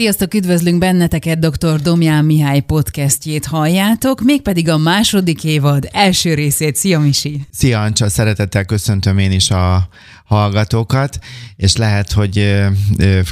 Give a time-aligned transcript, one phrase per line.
[0.00, 1.80] Sziasztok, üdvözlünk benneteket, dr.
[1.80, 6.76] Domján Mihály podcastjét halljátok, mégpedig a második évad első részét.
[6.76, 7.40] Szia, Misi!
[7.50, 9.88] Szia, Ancsa, szeretettel köszöntöm én is a
[10.24, 11.18] hallgatókat,
[11.56, 12.60] és lehet, hogy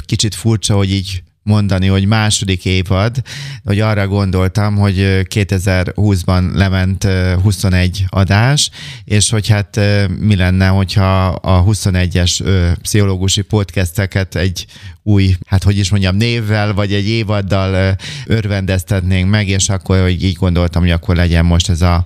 [0.05, 3.21] kicsit furcsa, hogy így mondani, hogy második évad,
[3.63, 4.95] hogy arra gondoltam, hogy
[5.29, 7.03] 2020-ban lement
[7.41, 8.69] 21 adás,
[9.03, 9.79] és hogy hát
[10.19, 12.43] mi lenne, hogyha a 21-es
[12.81, 14.65] pszichológusi podcasteket egy
[15.03, 17.95] új, hát hogy is mondjam, névvel, vagy egy évaddal
[18.25, 22.05] örvendeztetnénk meg, és akkor hogy így gondoltam, hogy akkor legyen most ez a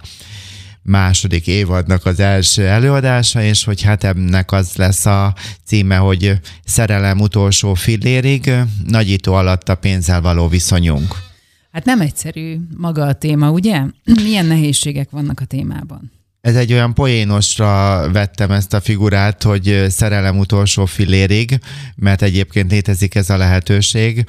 [0.84, 7.20] második évadnak az első előadása, és hogy hát ennek az lesz a címe, hogy Szerelem
[7.20, 8.52] utolsó fillérig,
[8.88, 11.16] nagyító alatt a pénzzel való viszonyunk.
[11.72, 13.84] Hát nem egyszerű maga a téma, ugye?
[14.24, 16.12] Milyen nehézségek vannak a témában?
[16.42, 21.60] Ez egy olyan poénosra vettem ezt a figurát, hogy szerelem utolsó fillérig,
[21.96, 24.26] mert egyébként létezik ez a lehetőség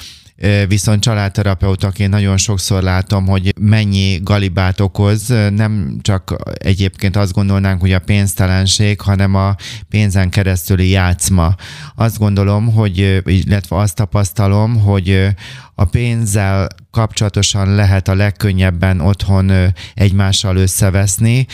[0.68, 7.92] viszont családterapeutaként nagyon sokszor látom, hogy mennyi galibát okoz, nem csak egyébként azt gondolnánk, hogy
[7.92, 9.54] a pénztelenség, hanem a
[9.88, 11.54] pénzen keresztüli játszma.
[11.94, 15.28] Azt gondolom, hogy, illetve azt tapasztalom, hogy
[15.74, 19.52] a pénzzel kapcsolatosan lehet a legkönnyebben otthon
[19.94, 21.46] egymással összeveszni,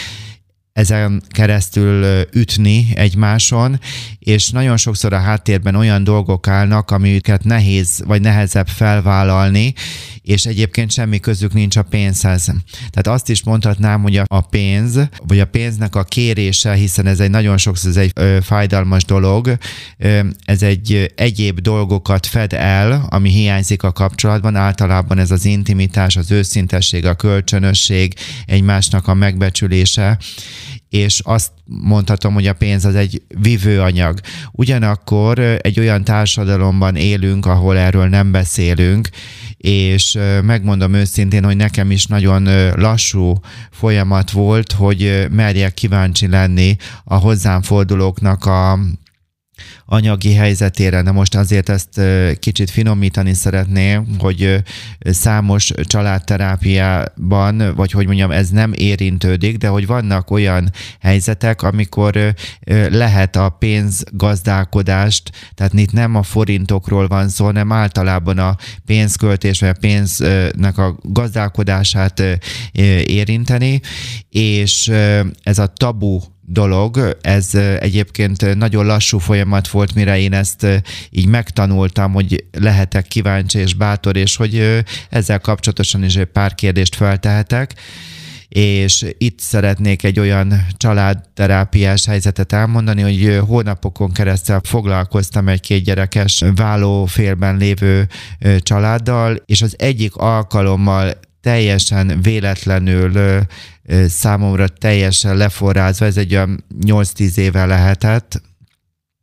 [0.73, 3.81] ezen keresztül ütni egymáson,
[4.19, 9.75] és nagyon sokszor a háttérben olyan dolgok állnak, amiket nehéz vagy nehezebb felvállalni,
[10.23, 12.45] és egyébként semmi közük nincs a pénzhez.
[12.91, 17.31] Tehát azt is mondhatnám, hogy a pénz, vagy a pénznek a kérése, hiszen ez egy
[17.31, 19.57] nagyon sokszor ez egy ö, fájdalmas dolog,
[19.99, 26.17] ö, ez egy egyéb dolgokat fed el, ami hiányzik a kapcsolatban, általában ez az intimitás,
[26.17, 28.15] az őszintesség, a kölcsönösség,
[28.47, 30.19] egymásnak a megbecsülése,
[30.91, 34.21] és azt mondhatom, hogy a pénz az egy vívőanyag.
[34.53, 39.09] Ugyanakkor egy olyan társadalomban élünk, ahol erről nem beszélünk,
[39.57, 47.15] és megmondom őszintén, hogy nekem is nagyon lassú folyamat volt, hogy merjek kíváncsi lenni a
[47.15, 48.79] hozzám fordulóknak a
[49.87, 51.03] anyagi helyzetére.
[51.03, 52.01] De most azért ezt
[52.39, 54.63] kicsit finomítani szeretném, hogy
[55.01, 62.35] számos családterápiában, vagy hogy mondjam, ez nem érintődik, de hogy vannak olyan helyzetek, amikor
[62.91, 68.57] lehet a pénzgazdálkodást, tehát itt nem a forintokról van szó, hanem általában a
[68.87, 72.23] pénzköltés, vagy a pénznek a gazdálkodását
[73.05, 73.81] érinteni,
[74.31, 74.89] és
[75.43, 76.21] ez a tabu
[76.53, 77.17] dolog.
[77.21, 80.67] Ez egyébként nagyon lassú folyamat volt, mire én ezt
[81.11, 86.95] így megtanultam, hogy lehetek kíváncsi és bátor, és hogy ezzel kapcsolatosan is egy pár kérdést
[86.95, 87.75] feltehetek
[88.51, 96.45] és itt szeretnék egy olyan családterápiás helyzetet elmondani, hogy hónapokon keresztül foglalkoztam egy két gyerekes
[96.55, 98.09] vállófélben lévő
[98.59, 103.43] családdal, és az egyik alkalommal teljesen véletlenül
[104.09, 108.43] számomra teljesen leforrázva, ez egy olyan 8-10 éve lehetett,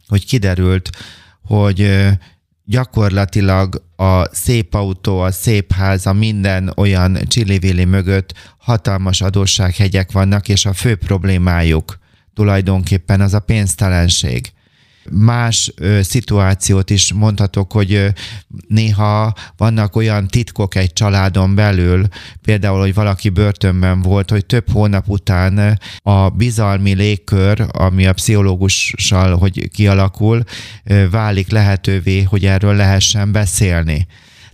[0.07, 0.90] hogy kiderült,
[1.41, 2.07] hogy
[2.66, 10.50] gyakorlatilag a szép autó, a szép ház, a minden olyan csillivili mögött hatalmas adóssághegyek vannak,
[10.50, 12.00] és a fő problémájuk
[12.34, 14.51] tulajdonképpen az a pénztelenség
[15.12, 18.07] más ö, szituációt is mondhatok, hogy ö,
[18.68, 22.07] néha vannak olyan titkok egy családon belül,
[22.41, 29.38] például, hogy valaki börtönben volt, hogy több hónap után a bizalmi légkör, ami a pszichológussal,
[29.38, 30.44] hogy kialakul,
[30.84, 34.07] ö, válik lehetővé, hogy erről lehessen beszélni.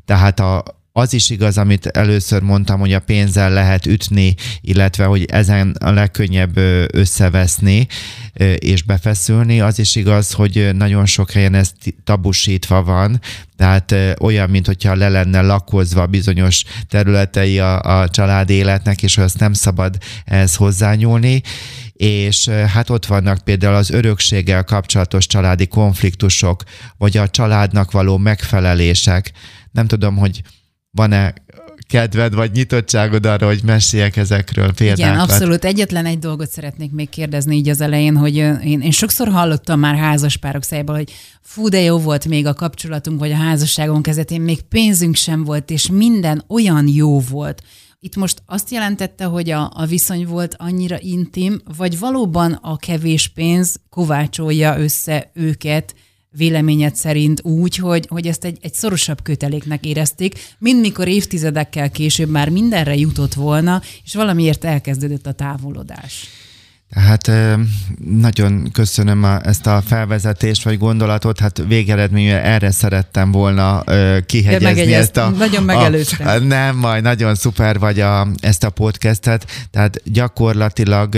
[0.06, 0.64] Tehát a,
[0.96, 5.92] az is igaz, amit először mondtam, hogy a pénzzel lehet ütni, illetve hogy ezen a
[5.92, 6.58] legkönnyebb
[6.92, 7.88] összeveszni
[8.56, 9.62] és befeszülni.
[9.62, 11.72] Az is igaz, hogy nagyon sok helyen ez
[12.04, 13.20] tabusítva van,
[13.58, 19.40] tehát olyan, mint hogyha le lenne lakozva bizonyos területei a, a család életnek, és azt
[19.40, 21.42] nem szabad ehhez hozzányúlni
[21.94, 26.64] és hát ott vannak például az örökséggel kapcsolatos családi konfliktusok,
[26.98, 29.32] vagy a családnak való megfelelések.
[29.72, 30.42] Nem tudom, hogy
[30.94, 31.34] van-e
[31.88, 35.14] kedved vagy nyitottságod arra, hogy meséljek ezekről példákat?
[35.14, 35.66] Igen, abszolút.
[35.66, 39.96] Egyetlen egy dolgot szeretnék még kérdezni így az elején, hogy én, én sokszor hallottam már
[39.96, 41.12] házaspárok szájából, hogy
[41.42, 45.70] fú, de jó volt még a kapcsolatunk, vagy a házasságunk kezetén, még pénzünk sem volt,
[45.70, 47.62] és minden olyan jó volt.
[48.00, 53.28] Itt most azt jelentette, hogy a, a viszony volt annyira intim, vagy valóban a kevés
[53.28, 55.96] pénz kovácsolja össze őket,
[56.36, 62.30] véleményed szerint úgy, hogy, hogy ezt egy, egy szorosabb köteléknek érezték, mint mikor évtizedekkel később
[62.30, 66.28] már mindenre jutott volna, és valamiért elkezdődött a távolodás.
[66.96, 67.32] Hát
[68.10, 73.84] nagyon köszönöm a, ezt a felvezetést vagy gondolatot, hát végeredményben erre szerettem volna
[74.26, 75.30] kihegyezni ezt a...
[75.30, 76.28] Nagyon megelőztem.
[76.28, 81.16] A, nem, majd nagyon szuper vagy a, ezt a podcastet, tehát gyakorlatilag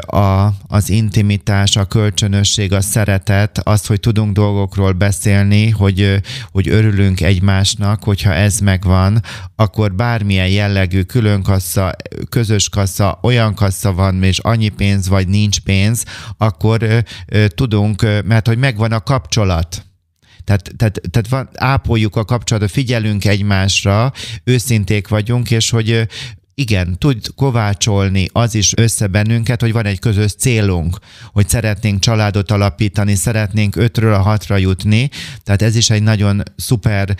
[0.00, 6.20] a, az intimitás, a kölcsönösség, a szeretet, az, hogy tudunk dolgokról beszélni, hogy,
[6.52, 9.22] hogy örülünk egymásnak, hogyha ez megvan,
[9.56, 11.96] akkor bármilyen jellegű külön kassa,
[12.28, 16.04] közös kassa, olyan kassa van, és annyi pénz, vagy nincs pénz,
[16.36, 19.82] akkor ö, ö, tudunk, mert hogy megvan a kapcsolat.
[20.44, 24.12] Tehát, tehát, tehát van, ápoljuk a kapcsolatot, figyelünk egymásra,
[24.44, 26.08] őszinték vagyunk, és hogy
[26.58, 30.98] igen, tud kovácsolni az is össze bennünket, hogy van egy közös célunk,
[31.32, 35.10] hogy szeretnénk családot alapítani, szeretnénk ötről a hatra jutni,
[35.42, 37.16] tehát ez is egy nagyon szuper,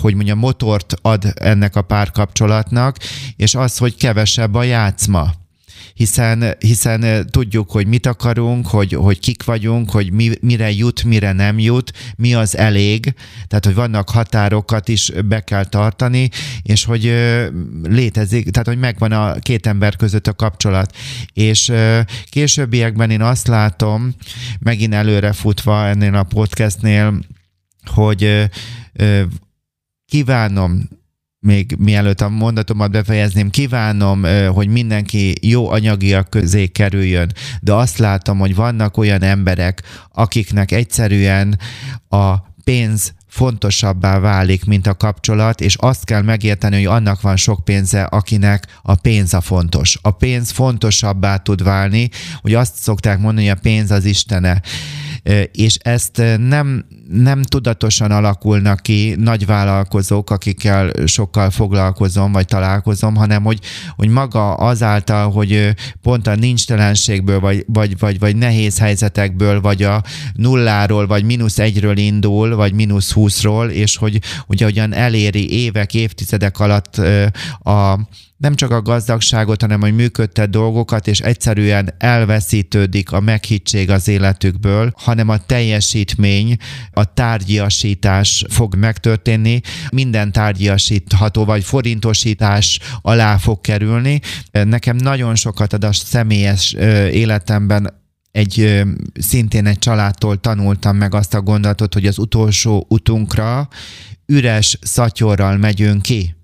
[0.00, 2.96] hogy mondjam, motort ad ennek a párkapcsolatnak,
[3.36, 5.32] és az, hogy kevesebb a játszma
[5.98, 11.32] hiszen, hiszen tudjuk, hogy mit akarunk, hogy, hogy kik vagyunk, hogy mi, mire jut, mire
[11.32, 13.14] nem jut, mi az elég,
[13.48, 16.30] tehát hogy vannak határokat is be kell tartani,
[16.62, 17.02] és hogy
[17.82, 20.96] létezik, tehát hogy megvan a két ember között a kapcsolat.
[21.32, 21.72] És
[22.30, 24.14] későbbiekben én azt látom,
[24.58, 27.20] megint előre futva ennél a podcastnél,
[27.84, 28.48] hogy
[30.06, 30.88] kívánom
[31.40, 38.38] még mielőtt a mondatomat befejezném, kívánom, hogy mindenki jó anyagiak közé kerüljön, de azt látom,
[38.38, 39.82] hogy vannak olyan emberek,
[40.12, 41.58] akiknek egyszerűen
[42.08, 47.64] a pénz fontosabbá válik, mint a kapcsolat, és azt kell megérteni, hogy annak van sok
[47.64, 49.98] pénze, akinek a pénz a fontos.
[50.02, 52.08] A pénz fontosabbá tud válni,
[52.40, 54.62] hogy azt szokták mondani, hogy a pénz az Istene
[55.52, 63.44] és ezt nem, nem tudatosan alakulnak ki nagy vállalkozók, akikkel sokkal foglalkozom, vagy találkozom, hanem
[63.44, 63.58] hogy,
[63.96, 70.02] hogy maga azáltal, hogy pont a nincstelenségből, vagy, vagy, vagy, vagy nehéz helyzetekből, vagy a
[70.34, 76.58] nulláról, vagy mínusz egyről indul, vagy mínusz húszról, és hogy ugye hogyan eléri évek, évtizedek
[76.58, 76.96] alatt
[77.58, 77.98] a
[78.38, 84.92] nem csak a gazdagságot, hanem hogy működtet dolgokat, és egyszerűen elveszítődik a meghittség az életükből,
[84.96, 86.56] hanem a teljesítmény,
[86.98, 89.60] a tárgyiasítás fog megtörténni,
[89.90, 94.20] minden tárgyiasítható vagy forintosítás alá fog kerülni.
[94.50, 96.72] Nekem nagyon sokat ad a személyes
[97.12, 97.96] életemben
[98.30, 98.82] egy
[99.20, 103.68] szintén egy családtól tanultam meg azt a gondolatot, hogy az utolsó utunkra
[104.26, 106.37] üres szatyorral megyünk ki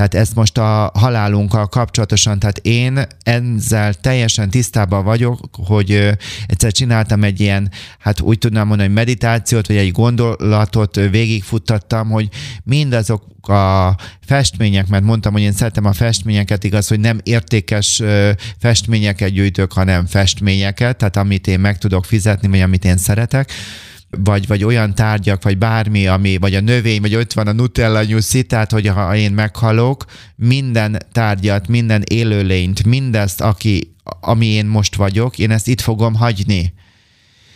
[0.00, 6.16] tehát ezt most a halálunkkal kapcsolatosan, tehát én ezzel teljesen tisztában vagyok, hogy
[6.46, 12.28] egyszer csináltam egy ilyen, hát úgy tudnám mondani, hogy meditációt, vagy egy gondolatot végigfuttattam, hogy
[12.64, 18.02] mindazok a festmények, mert mondtam, hogy én szeretem a festményeket, igaz, hogy nem értékes
[18.58, 23.52] festményeket gyűjtök, hanem festményeket, tehát amit én meg tudok fizetni, vagy amit én szeretek,
[24.10, 28.02] vagy, vagy olyan tárgyak, vagy bármi, ami, vagy a növény, vagy ott van a Nutella
[28.02, 30.04] nyuszi, tehát hogy ha én meghalok,
[30.36, 36.72] minden tárgyat, minden élőlényt, mindezt, aki, ami én most vagyok, én ezt itt fogom hagyni.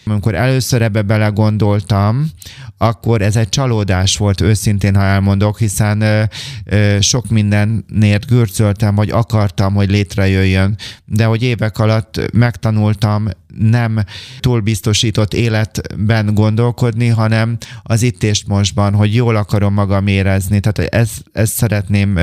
[0.04, 2.30] Amikor először ebbe belegondoltam,
[2.78, 6.22] akkor ez egy csalódás volt őszintén, ha elmondok, hiszen ö,
[6.64, 10.76] ö, sok mindenért gürcöltem, vagy akartam, hogy létrejöjjön.
[11.04, 13.28] De hogy évek alatt megtanultam
[13.58, 14.04] nem
[14.40, 20.60] túl biztosított életben gondolkodni, hanem az itt és mostban, hogy jól akarom magam érezni.
[20.60, 22.18] Tehát ezt, ezt szeretném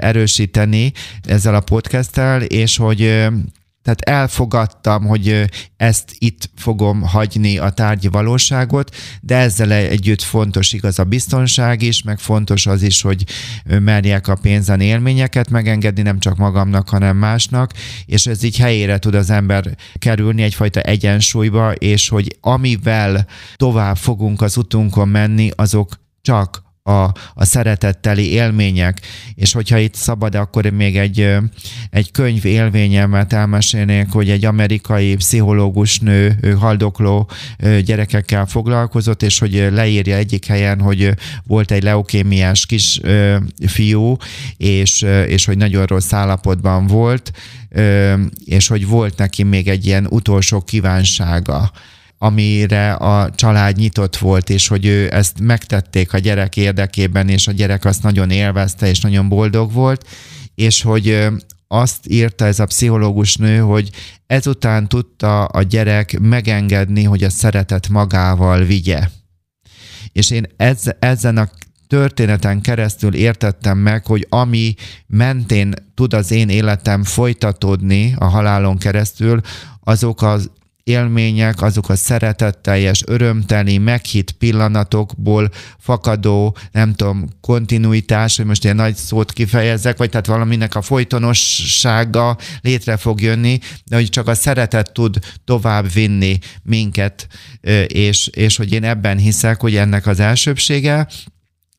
[0.00, 0.92] erősíteni
[1.22, 3.28] ezzel a podcasttel, és hogy
[3.82, 5.44] tehát elfogadtam, hogy
[5.76, 12.02] ezt itt fogom hagyni a tárgyi valóságot, de ezzel együtt fontos igaz a biztonság is,
[12.02, 13.24] meg fontos az is, hogy
[13.64, 17.72] merjek a pénzen élményeket megengedni, nem csak magamnak, hanem másnak,
[18.06, 24.42] és ez így helyére tud az ember kerülni egyfajta egyensúlyba, és hogy amivel tovább fogunk
[24.42, 29.00] az utunkon menni, azok csak a, a szeretetteli élmények,
[29.34, 31.36] és hogyha itt szabad, akkor még egy,
[31.90, 37.30] egy könyv élményemet elmesélnék, hogy egy amerikai pszichológus nő, ő haldokló
[37.84, 41.14] gyerekekkel foglalkozott, és hogy leírja egyik helyen, hogy
[41.46, 43.00] volt egy leukémiás kis
[43.66, 44.16] fiú,
[44.56, 47.32] és, és hogy nagyon rossz állapotban volt,
[48.44, 51.70] és hogy volt neki még egy ilyen utolsó kívánsága,
[52.22, 57.52] amire a család nyitott volt, és hogy ő ezt megtették a gyerek érdekében, és a
[57.52, 60.06] gyerek azt nagyon élvezte, és nagyon boldog volt,
[60.54, 61.28] és hogy
[61.68, 63.90] azt írta ez a pszichológus nő, hogy
[64.26, 69.08] ezután tudta a gyerek megengedni, hogy a szeretet magával vigye.
[70.12, 71.50] És én ez, ezen a
[71.86, 74.74] történeten keresztül értettem meg, hogy ami
[75.06, 79.40] mentén tud az én életem folytatódni a halálon keresztül,
[79.80, 80.50] azok az
[80.90, 88.94] élmények, azok a szeretetteljes, örömteli, meghitt pillanatokból fakadó, nem tudom, kontinuitás, hogy most ilyen nagy
[88.94, 94.92] szót kifejezek, vagy tehát valaminek a folytonossága létre fog jönni, de hogy csak a szeretet
[94.92, 97.26] tud tovább vinni minket,
[97.86, 101.06] és, és hogy én ebben hiszek, hogy ennek az elsőbsége,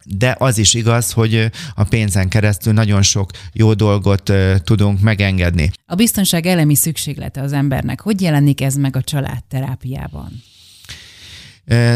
[0.05, 5.72] de az is igaz, hogy a pénzen keresztül nagyon sok jó dolgot tudunk megengedni.
[5.86, 8.01] A biztonság elemi szükséglete az embernek.
[8.01, 10.43] Hogy jelenik ez meg a családterápiában?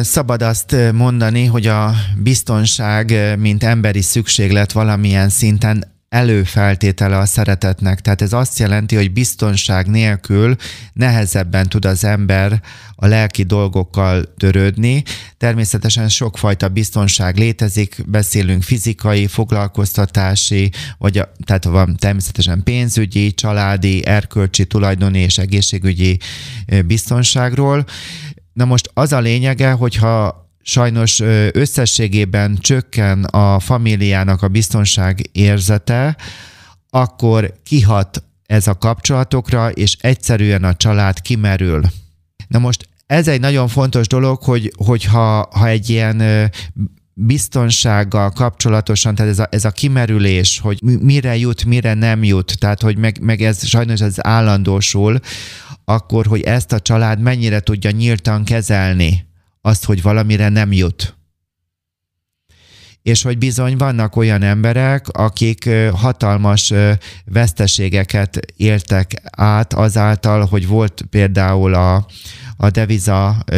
[0.02, 8.01] Szabad azt mondani, hogy a biztonság, mint emberi szükséglet valamilyen szinten előfeltétele a szeretetnek.
[8.01, 10.55] Tehát ez azt jelenti, hogy biztonság nélkül
[10.93, 12.62] nehezebben tud az ember
[12.95, 15.03] a lelki dolgokkal törődni.
[15.38, 24.65] Természetesen sokfajta biztonság létezik, beszélünk fizikai, foglalkoztatási, vagy a, tehát van természetesen pénzügyi, családi, erkölcsi,
[24.65, 26.19] tulajdoni és egészségügyi
[26.86, 27.86] biztonságról.
[28.53, 31.19] Na most az a lényege, hogyha sajnos
[31.51, 36.17] összességében csökken a familiának a biztonság érzete,
[36.89, 41.81] akkor kihat ez a kapcsolatokra, és egyszerűen a család kimerül.
[42.48, 46.51] Na most ez egy nagyon fontos dolog, hogy, hogyha ha egy ilyen
[47.13, 52.81] biztonsággal kapcsolatosan, tehát ez a, ez a kimerülés, hogy mire jut, mire nem jut, tehát
[52.81, 55.19] hogy meg, meg ez sajnos ez állandósul,
[55.86, 59.34] akkor, hogy ezt a család mennyire tudja nyíltan kezelni
[59.65, 61.15] azt, hogy valamire nem jut.
[63.01, 66.74] És hogy bizony vannak olyan emberek, akik hatalmas
[67.25, 72.05] veszteségeket éltek át azáltal, hogy volt például a,
[72.58, 73.56] a deviza ö,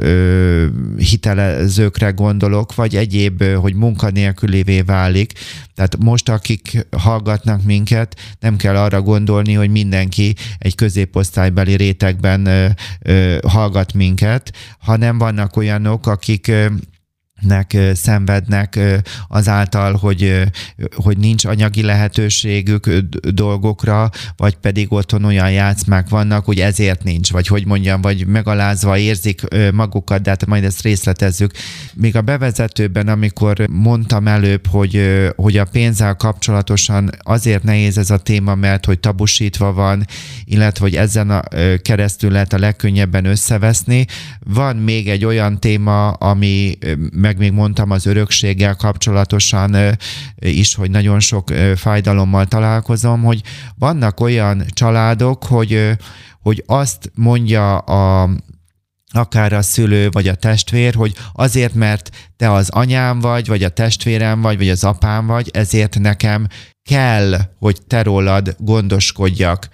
[0.00, 0.66] ö,
[0.96, 5.32] hitelezőkre gondolok, vagy egyéb, hogy munkanélkülévé válik.
[5.74, 12.66] Tehát most, akik hallgatnak minket, nem kell arra gondolni, hogy mindenki egy középosztálybeli rétegben ö,
[13.02, 16.52] ö, hallgat minket, hanem vannak olyanok, akik
[17.40, 18.78] nek szenvednek
[19.28, 20.42] azáltal, hogy,
[20.94, 22.90] hogy nincs anyagi lehetőségük
[23.28, 28.98] dolgokra, vagy pedig otthon olyan játszmák vannak, hogy ezért nincs, vagy hogy mondjam, vagy megalázva
[28.98, 29.42] érzik
[29.72, 31.52] magukat, de hát majd ezt részletezzük.
[31.94, 35.02] Még a bevezetőben, amikor mondtam előbb, hogy,
[35.36, 40.06] hogy a pénzzel kapcsolatosan azért nehéz ez a téma, mert hogy tabusítva van,
[40.44, 41.42] illetve hogy ezen a
[41.82, 44.06] keresztül lehet a legkönnyebben összeveszni.
[44.38, 46.78] Van még egy olyan téma, ami
[47.12, 49.76] meg még mondtam az örökséggel kapcsolatosan
[50.36, 53.42] is, hogy nagyon sok fájdalommal találkozom, hogy
[53.78, 55.90] vannak olyan családok, hogy,
[56.40, 58.30] hogy azt mondja a,
[59.12, 63.68] akár a szülő, vagy a testvér, hogy azért, mert te az anyám vagy, vagy a
[63.68, 66.46] testvérem vagy, vagy az apám vagy, ezért nekem
[66.82, 69.68] kell, hogy te rólad gondoskodjak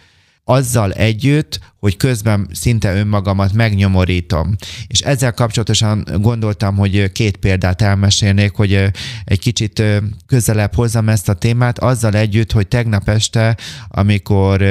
[0.48, 4.56] azzal együtt, hogy közben szinte önmagamat megnyomorítom.
[4.86, 8.90] És ezzel kapcsolatosan gondoltam, hogy két példát elmesélnék, hogy
[9.24, 9.82] egy kicsit
[10.26, 13.56] közelebb hozzam ezt a témát, azzal együtt, hogy tegnap este,
[13.88, 14.64] amikor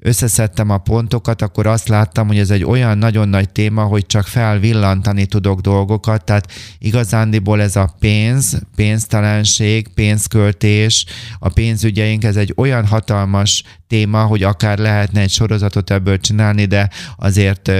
[0.00, 4.26] összeszedtem a pontokat, akkor azt láttam, hogy ez egy olyan nagyon nagy téma, hogy csak
[4.26, 11.04] felvillantani tudok dolgokat, tehát igazándiból ez a pénz, pénztelenség, pénzköltés,
[11.38, 16.90] a pénzügyeink, ez egy olyan hatalmas téma, hogy akár lehetne egy sorozatot ebből csinálni, de
[17.16, 17.72] azért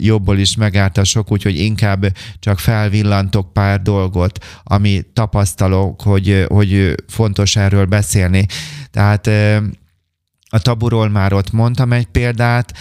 [0.00, 6.94] jobból is megállt a sok, úgyhogy inkább csak felvillantok pár dolgot, ami tapasztalok, hogy, hogy
[7.08, 8.46] fontos erről beszélni.
[8.90, 9.30] Tehát
[10.54, 12.72] a taburól már ott mondtam egy példát,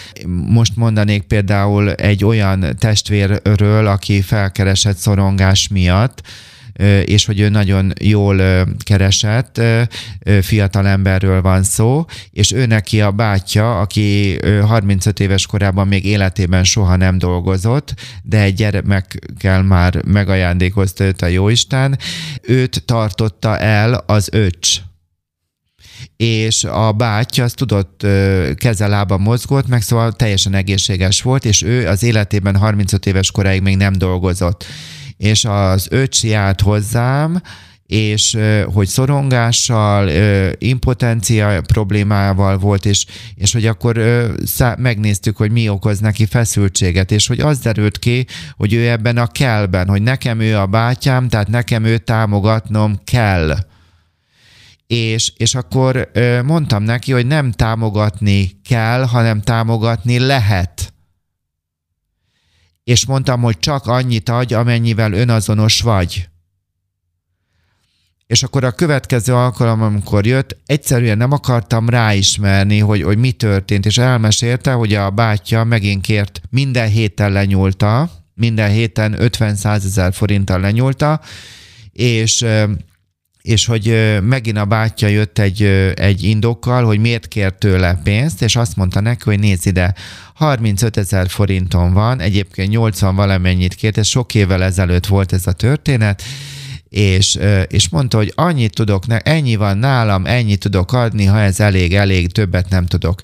[0.48, 6.22] most mondanék például egy olyan testvérről, aki felkeresett szorongás miatt,
[7.06, 9.62] és hogy ő nagyon jól keresett,
[10.42, 16.64] fiatal emberről van szó, és ő neki a bátyja, aki 35 éves korában még életében
[16.64, 21.98] soha nem dolgozott, de egy gyermekkel már megajándékozta őt a jóisten,
[22.42, 24.82] őt tartotta el az öcs
[26.22, 28.08] és a bátyja az tudott
[28.56, 33.78] kezelába mozgott, meg szóval teljesen egészséges volt, és ő az életében 35 éves koráig még
[33.78, 34.66] nem dolgozott.
[35.18, 37.42] És az öcsi járt hozzám,
[37.86, 38.38] és
[38.74, 40.10] hogy szorongással,
[40.58, 44.02] impotencia problémával volt, és, és hogy akkor
[44.78, 48.26] megnéztük, hogy mi okoz neki feszültséget, és hogy az derült ki,
[48.58, 53.70] hogy ő ebben a kellben, hogy nekem ő a bátyám, tehát nekem őt támogatnom kell
[54.92, 56.12] és, és akkor
[56.46, 60.94] mondtam neki, hogy nem támogatni kell, hanem támogatni lehet.
[62.84, 66.30] És mondtam, hogy csak annyit adj, amennyivel önazonos vagy.
[68.28, 73.86] és akkor a következő alkalom, amikor jött, egyszerűen nem akartam ráismerni, hogy, hogy mi történt,
[73.86, 80.60] és elmesélte, hogy a bátyja megint kért, minden héten lenyúlta, minden héten 50-100 ezer forinttal
[80.60, 81.22] lenyúlta,
[81.92, 82.46] és
[83.42, 85.64] és hogy megint a bátyja jött egy,
[85.96, 89.94] egy indokkal, hogy miért kért tőle pénzt, és azt mondta neki, hogy nézd ide,
[90.34, 95.52] 35 ezer forinton van, egyébként 80 valamennyit kért, ez sok évvel ezelőtt volt ez a
[95.52, 96.24] történet,
[96.90, 101.94] és, és mondta, hogy annyit tudok, ennyi van nálam, ennyit tudok adni, ha ez elég,
[101.96, 103.22] elég, többet nem tudok.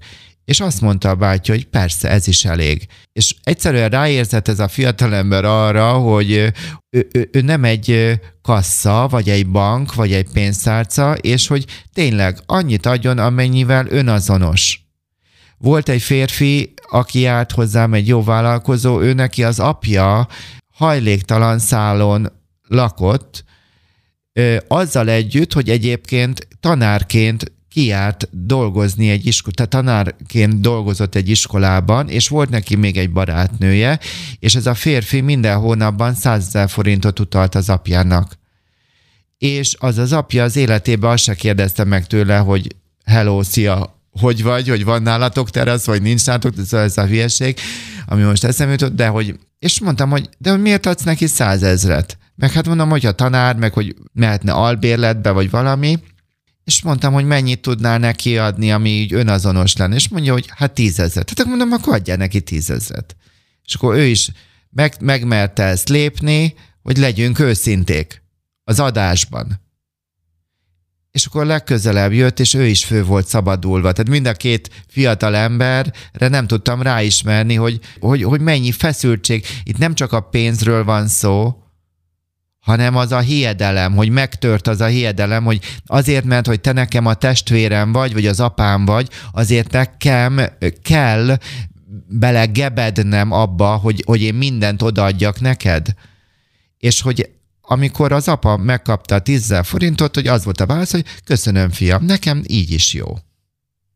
[0.47, 2.87] És azt mondta a bátyja, hogy persze, ez is elég.
[3.13, 6.53] És egyszerűen ráérzett ez a fiatalember arra, hogy ő,
[6.89, 12.85] ő, ő nem egy kassa, vagy egy bank, vagy egy pénztárca, és hogy tényleg annyit
[12.85, 14.81] adjon, amennyivel önazonos.
[15.57, 20.27] Volt egy férfi, aki járt hozzám, egy jó vállalkozó, ő neki az apja
[20.73, 22.31] hajléktalan szálon
[22.67, 23.43] lakott,
[24.67, 32.27] azzal együtt, hogy egyébként tanárként kiárt dolgozni egy iskolában, tehát tanárként dolgozott egy iskolában, és
[32.27, 33.99] volt neki még egy barátnője,
[34.39, 38.37] és ez a férfi minden hónapban 100 ezer forintot utalt az apjának.
[39.37, 44.43] És az az apja az életében azt se kérdezte meg tőle, hogy hello, szia, hogy
[44.43, 47.59] vagy, hogy van nálatok terasz, vagy nincs nálatok, ez, ez a hülyeség,
[48.05, 52.17] ami most eszembe jutott, de hogy, és mondtam, hogy de miért adsz neki százezret?
[52.35, 55.99] Meg hát mondom, hogy a tanár, meg hogy mehetne albérletbe, vagy valami,
[56.67, 60.73] és mondtam, hogy mennyit tudnál neki adni, ami így önazonos lenne, és mondja, hogy hát
[60.73, 61.35] tízezret.
[61.35, 63.15] Tehát mondom, akkor adjál neki tízezret.
[63.65, 64.31] És akkor ő is
[64.69, 68.23] meg, megmerte ezt lépni, hogy legyünk őszinték
[68.63, 69.61] az adásban.
[71.11, 73.91] És akkor legközelebb jött, és ő is fő volt szabadulva.
[73.91, 79.45] Tehát mind a két fiatal emberre nem tudtam ráismerni, hogy, hogy, hogy mennyi feszültség.
[79.63, 81.55] Itt nem csak a pénzről van szó,
[82.67, 87.05] hanem az a hiedelem, hogy megtört az a hiedelem, hogy azért, mert hogy te nekem
[87.05, 90.41] a testvérem vagy, vagy az apám vagy, azért nekem
[90.81, 91.37] kell
[92.07, 95.87] belegebednem abba, hogy, hogy én mindent odaadjak neked.
[96.77, 97.29] És hogy
[97.61, 102.05] amikor az apa megkapta a 10 forintot, hogy az volt a válasz, hogy köszönöm fiam,
[102.05, 103.17] nekem így is jó.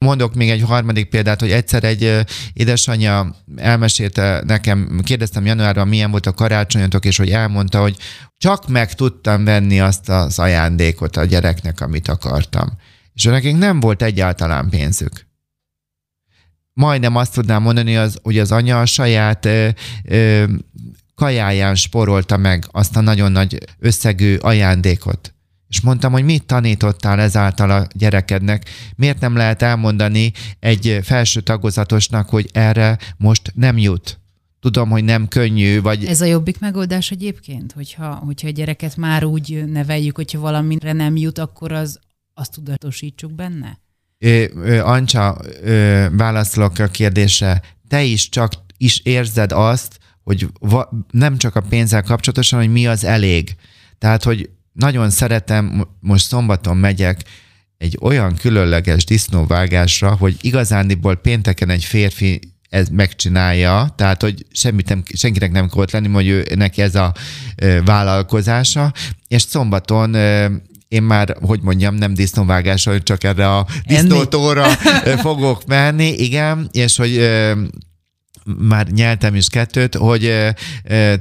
[0.05, 6.25] Mondok még egy harmadik példát, hogy egyszer egy édesanyja elmesélte nekem, kérdeztem januárban, milyen volt
[6.25, 7.97] a karácsonyatok, és hogy elmondta, hogy
[8.37, 12.69] csak meg tudtam venni azt az ajándékot a gyereknek, amit akartam.
[13.13, 15.25] És nekik nem volt egyáltalán pénzük.
[16.73, 19.69] Majdnem azt tudnám mondani, az, hogy az anya a saját ö,
[20.03, 20.43] ö,
[21.15, 25.33] kajáján sporolta meg azt a nagyon nagy összegű ajándékot.
[25.71, 32.29] És mondtam, hogy mit tanítottál ezáltal a gyerekednek, miért nem lehet elmondani egy felső tagozatosnak,
[32.29, 34.19] hogy erre most nem jut.
[34.59, 36.05] Tudom, hogy nem könnyű, vagy...
[36.05, 41.15] Ez a jobbik megoldás egyébként, hogyha, hogyha a gyereket már úgy neveljük, hogyha valamire nem
[41.15, 41.99] jut, akkor az,
[42.33, 43.79] azt tudatosítsuk benne?
[44.17, 47.61] Ö, ö, Ancsa, ö, válaszolok a kérdésre.
[47.87, 52.87] Te is csak is érzed azt, hogy va, nem csak a pénzzel kapcsolatosan, hogy mi
[52.87, 53.55] az elég.
[53.97, 57.23] Tehát, hogy nagyon szeretem, most szombaton megyek
[57.77, 65.03] egy olyan különleges disznóvágásra, hogy igazándiból pénteken egy férfi ez megcsinálja, tehát hogy semmit nem,
[65.13, 67.13] senkinek nem volt lenni, hogy ő, neki ez a
[67.55, 68.93] ö, vállalkozása,
[69.27, 70.45] és szombaton ö,
[70.87, 74.65] én már, hogy mondjam, nem disznóvágásra, csak erre a disznótóra
[75.27, 77.61] fogok menni, igen, és hogy ö,
[78.43, 80.49] már nyeltem is kettőt, hogy ö,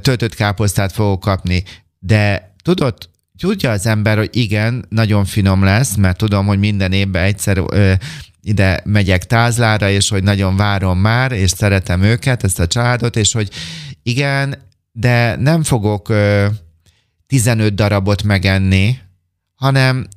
[0.01, 1.63] töltött káposztát fogok kapni,
[1.99, 3.10] de tudod,
[3.41, 7.93] tudja az ember, hogy igen, nagyon finom lesz, mert tudom, hogy minden évben egyszer ö,
[8.41, 13.31] ide megyek tázlára, és hogy nagyon várom már, és szeretem őket, ezt a családot, és
[13.31, 13.49] hogy
[14.03, 14.55] igen,
[14.91, 16.45] de nem fogok ö,
[17.27, 18.97] 15 darabot megenni,
[19.55, 20.07] hanem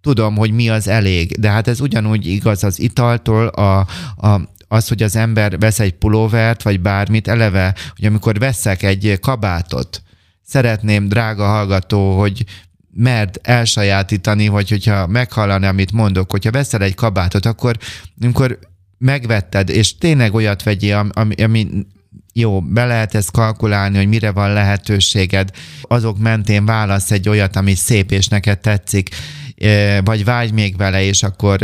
[0.00, 1.40] tudom, hogy mi az elég.
[1.40, 5.94] De hát ez ugyanúgy igaz az italtól, a, a, az, hogy az ember vesz egy
[5.94, 10.02] pulóvert, vagy bármit, eleve, hogy amikor veszek egy kabátot,
[10.42, 12.44] szeretném, drága hallgató, hogy
[12.92, 17.76] merd elsajátítani, vagy hogyha meghallani, amit mondok, hogyha veszel egy kabátot, akkor
[18.20, 18.58] amikor
[18.98, 21.68] megvetted, és tényleg olyat vegyél, ami, ami
[22.32, 25.50] jó, be lehet ezt kalkulálni, hogy mire van lehetőséged,
[25.82, 29.08] azok mentén válasz egy olyat, ami szép és neked tetszik,
[30.04, 31.58] vagy vágy még vele, és akkor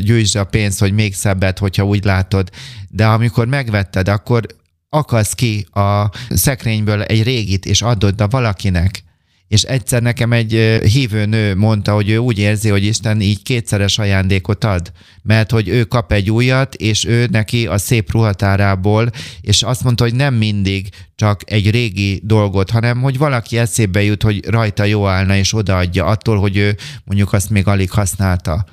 [0.00, 2.50] gyűjtsd a pénzt, hogy még szebbet, hogyha úgy látod.
[2.88, 4.46] De amikor megvetted, akkor
[4.88, 9.02] akasz ki a szekrényből egy régit, és adod a valakinek
[9.50, 13.98] És egyszer nekem egy hívő nő mondta, hogy ő úgy érzi, hogy Isten így kétszeres
[13.98, 19.10] ajándékot ad, mert hogy ő kap egy újat, és ő neki a szép ruhatárából,
[19.40, 24.22] és azt mondta, hogy nem mindig csak egy régi dolgot, hanem hogy valaki eszébe jut,
[24.22, 28.66] hogy rajta jó állna, és odaadja attól, hogy ő mondjuk azt még alig használta.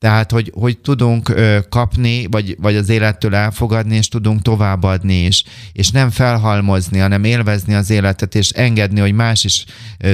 [0.00, 1.34] Tehát, hogy, hogy tudunk
[1.68, 5.44] kapni, vagy, vagy az élettől elfogadni, és tudunk továbbadni is.
[5.72, 9.64] És nem felhalmozni, hanem élvezni az életet, és engedni, hogy más is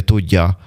[0.05, 0.59] tudja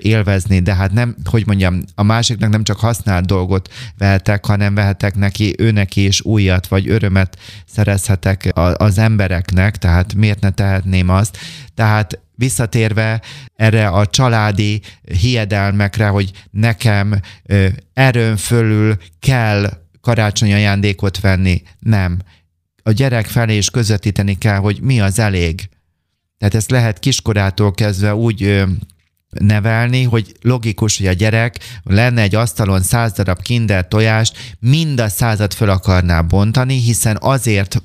[0.00, 0.60] élvezni.
[0.60, 5.54] De hát nem, hogy mondjam, a másiknak nem csak használt dolgot vehetek, hanem vehetek neki,
[5.58, 11.38] őnek is újat, vagy örömet szerezhetek az embereknek, tehát miért ne tehetném azt.
[11.74, 13.20] Tehát visszatérve
[13.56, 14.80] erre a családi
[15.20, 17.20] hiedelmekre, hogy nekem
[17.92, 21.62] erőn fölül kell karácsonyi ajándékot venni.
[21.78, 22.18] Nem.
[22.82, 25.68] A gyerek felé is közvetíteni kell, hogy mi az elég.
[26.38, 28.64] Tehát ezt lehet kiskorától kezdve úgy
[29.30, 35.08] nevelni, hogy logikus, hogy a gyerek lenne egy asztalon száz darab kinder tojást, mind a
[35.08, 37.82] százat föl akarná bontani, hiszen azért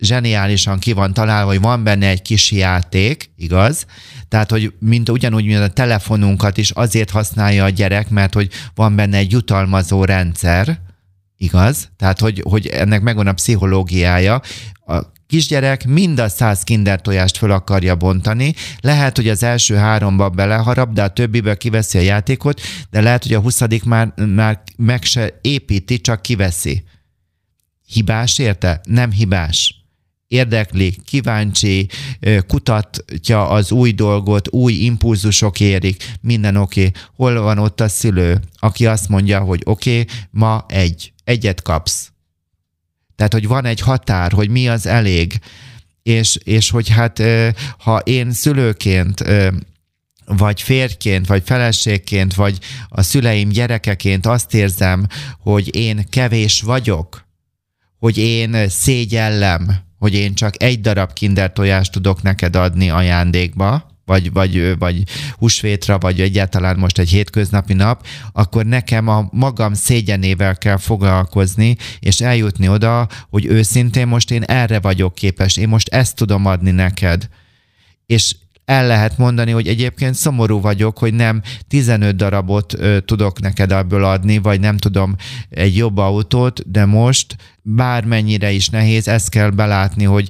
[0.00, 3.86] zseniálisan ki van találva, hogy van benne egy kis játék, igaz?
[4.28, 8.96] Tehát, hogy mint ugyanúgy, mint a telefonunkat is azért használja a gyerek, mert hogy van
[8.96, 10.80] benne egy jutalmazó rendszer,
[11.36, 11.88] igaz?
[11.96, 14.40] Tehát, hogy, hogy ennek megvan a pszichológiája.
[14.86, 18.54] A kisgyerek mind a száz kinder tojást föl akarja bontani.
[18.80, 23.34] Lehet, hogy az első háromba beleharap, de a többiből kiveszi a játékot, de lehet, hogy
[23.34, 26.84] a huszadik már, már meg se építi, csak kiveszi.
[27.86, 28.80] Hibás érte?
[28.84, 29.74] Nem hibás
[30.28, 31.88] érdekli, kíváncsi,
[32.46, 36.86] kutatja az új dolgot, új impulzusok érik, minden oké.
[36.86, 37.02] Okay.
[37.16, 42.12] Hol van ott a szülő, aki azt mondja, hogy oké, okay, ma egy, egyet kapsz.
[43.20, 45.38] Tehát, hogy van egy határ, hogy mi az elég,
[46.02, 47.22] és, és hogy hát
[47.78, 49.24] ha én szülőként
[50.26, 55.06] vagy férjként, vagy feleségként, vagy a szüleim gyerekeként azt érzem,
[55.38, 57.26] hogy én kevés vagyok,
[57.98, 64.32] hogy én szégyellem, hogy én csak egy darab kinder tojást tudok neked adni ajándékba, vagy,
[64.32, 65.02] vagy, vagy
[65.38, 72.20] húsvétra, vagy egyáltalán most egy hétköznapi nap, akkor nekem a magam szégyenével kell foglalkozni, és
[72.20, 77.28] eljutni oda, hogy őszintén most én erre vagyok képes, én most ezt tudom adni neked.
[78.06, 83.72] És el lehet mondani, hogy egyébként szomorú vagyok, hogy nem 15 darabot ö, tudok neked
[83.72, 85.16] ebből adni, vagy nem tudom
[85.50, 90.28] egy jobb autót, de most bármennyire is nehéz, ezt kell belátni, hogy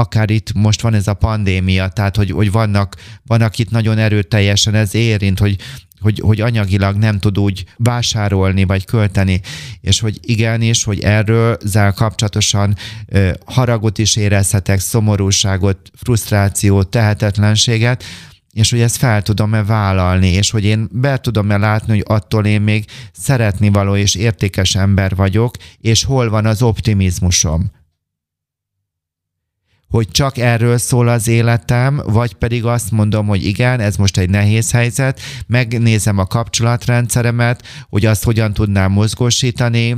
[0.00, 4.74] akár itt most van ez a pandémia, tehát hogy, hogy vannak, vannak itt nagyon erőteljesen
[4.74, 5.56] ez érint, hogy
[6.00, 9.40] hogy, hogy anyagilag nem tud úgy vásárolni vagy költeni,
[9.80, 18.04] és hogy igenis, hogy erről zál kapcsolatosan ö, haragot is érezhetek, szomorúságot, frusztrációt, tehetetlenséget,
[18.52, 22.60] és hogy ezt fel tudom-e vállalni, és hogy én be tudom-e látni, hogy attól én
[22.60, 27.70] még szeretni való és értékes ember vagyok, és hol van az optimizmusom
[29.90, 34.30] hogy csak erről szól az életem, vagy pedig azt mondom, hogy igen, ez most egy
[34.30, 39.96] nehéz helyzet, megnézem a kapcsolatrendszeremet, hogy azt hogyan tudnám mozgósítani,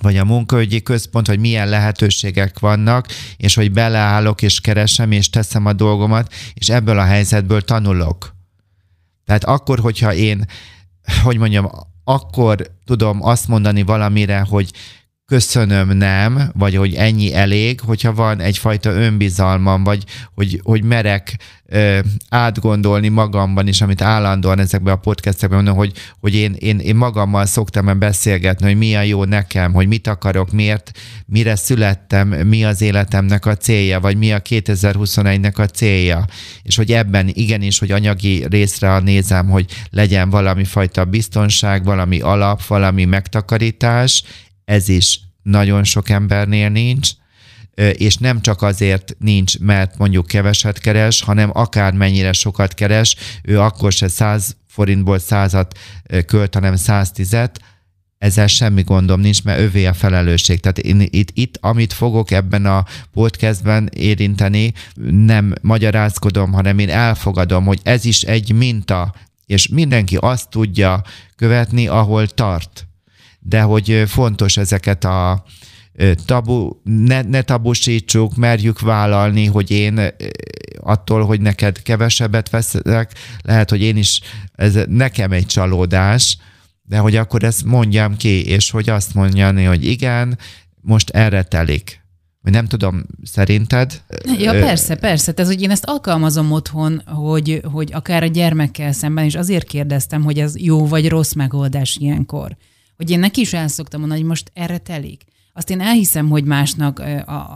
[0.00, 5.66] vagy a munkaügyi központ, hogy milyen lehetőségek vannak, és hogy beleállok, és keresem, és teszem
[5.66, 8.34] a dolgomat, és ebből a helyzetből tanulok.
[9.24, 10.44] Tehát akkor, hogyha én,
[11.22, 11.70] hogy mondjam,
[12.04, 14.70] akkor tudom azt mondani valamire, hogy
[15.28, 21.36] köszönöm, nem, vagy hogy ennyi elég, hogyha van egyfajta önbizalmam, vagy hogy, hogy merek
[21.66, 26.96] ö, átgondolni magamban is, amit állandóan ezekben a podcastekben mondom, hogy, hogy én, én, én
[26.96, 30.90] magammal szoktam beszélgetni, hogy mi a jó nekem, hogy mit akarok, miért,
[31.26, 36.24] mire születtem, mi az életemnek a célja, vagy mi a 2021-nek a célja,
[36.62, 42.66] és hogy ebben igenis, hogy anyagi részre nézem, hogy legyen valami fajta biztonság, valami alap,
[42.66, 44.22] valami megtakarítás,
[44.68, 47.10] ez is nagyon sok embernél nincs,
[47.92, 53.60] és nem csak azért nincs, mert mondjuk keveset keres, hanem akár mennyire sokat keres, ő
[53.60, 55.78] akkor se 100 forintból százat
[56.26, 57.54] költ, hanem 110-et,
[58.18, 60.60] ezzel semmi gondom nincs, mert övé a felelősség.
[60.60, 64.72] Tehát én itt, itt, amit fogok ebben a podcastben érinteni,
[65.10, 69.14] nem magyarázkodom, hanem én elfogadom, hogy ez is egy minta,
[69.46, 71.02] és mindenki azt tudja
[71.36, 72.87] követni, ahol tart
[73.48, 75.44] de hogy fontos ezeket a
[76.24, 80.00] tabu, ne, ne tabusítsuk, merjük vállalni, hogy én
[80.80, 84.20] attól, hogy neked kevesebbet veszek, lehet, hogy én is,
[84.54, 86.38] ez nekem egy csalódás,
[86.82, 90.38] de hogy akkor ezt mondjam ki, és hogy azt mondjani, hogy igen,
[90.80, 92.06] most erre telik.
[92.42, 94.02] Vagy nem tudom, szerinted?
[94.38, 95.32] Ja, persze, persze.
[95.32, 100.22] Tehát, hogy én ezt alkalmazom otthon, hogy, hogy akár a gyermekkel szemben, és azért kérdeztem,
[100.22, 102.56] hogy ez jó vagy rossz megoldás ilyenkor.
[102.98, 105.22] Hogy én neki is el szoktam mondani, hogy most erre telik.
[105.52, 107.02] Azt én elhiszem, hogy másnak,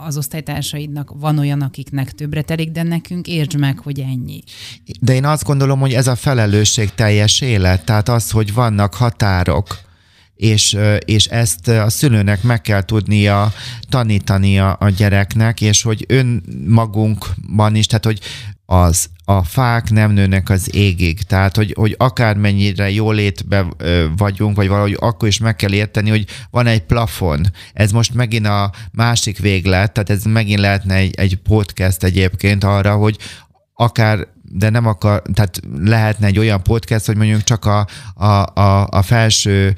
[0.05, 4.43] az osztálytársaidnak van olyan, akiknek többre telik, de nekünk értsd meg, hogy ennyi.
[4.99, 9.79] De én azt gondolom, hogy ez a felelősség teljes élet, tehát az, hogy vannak határok,
[10.35, 13.53] és, és ezt a szülőnek meg kell tudnia
[13.89, 18.19] tanítania a gyereknek, és hogy önmagunkban is, tehát hogy
[18.65, 21.21] az a fák nem nőnek az égig.
[21.21, 23.65] Tehát, hogy, hogy akármennyire jólétbe
[24.17, 27.45] vagyunk, vagy valahogy akkor is meg kell érteni, hogy van egy plafon.
[27.73, 32.95] Ez most megint a másik véglet, tehát ez megint lehetne egy, egy podcast egyébként arra,
[32.95, 33.17] hogy
[33.75, 38.25] akár de nem akar, tehát lehetne egy olyan podcast, hogy mondjuk csak a, a,
[38.59, 39.75] a, a felső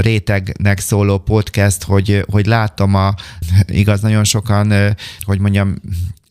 [0.00, 3.14] rétegnek szóló podcast, hogy, hogy látom a,
[3.66, 5.74] igaz, nagyon sokan, hogy mondjam,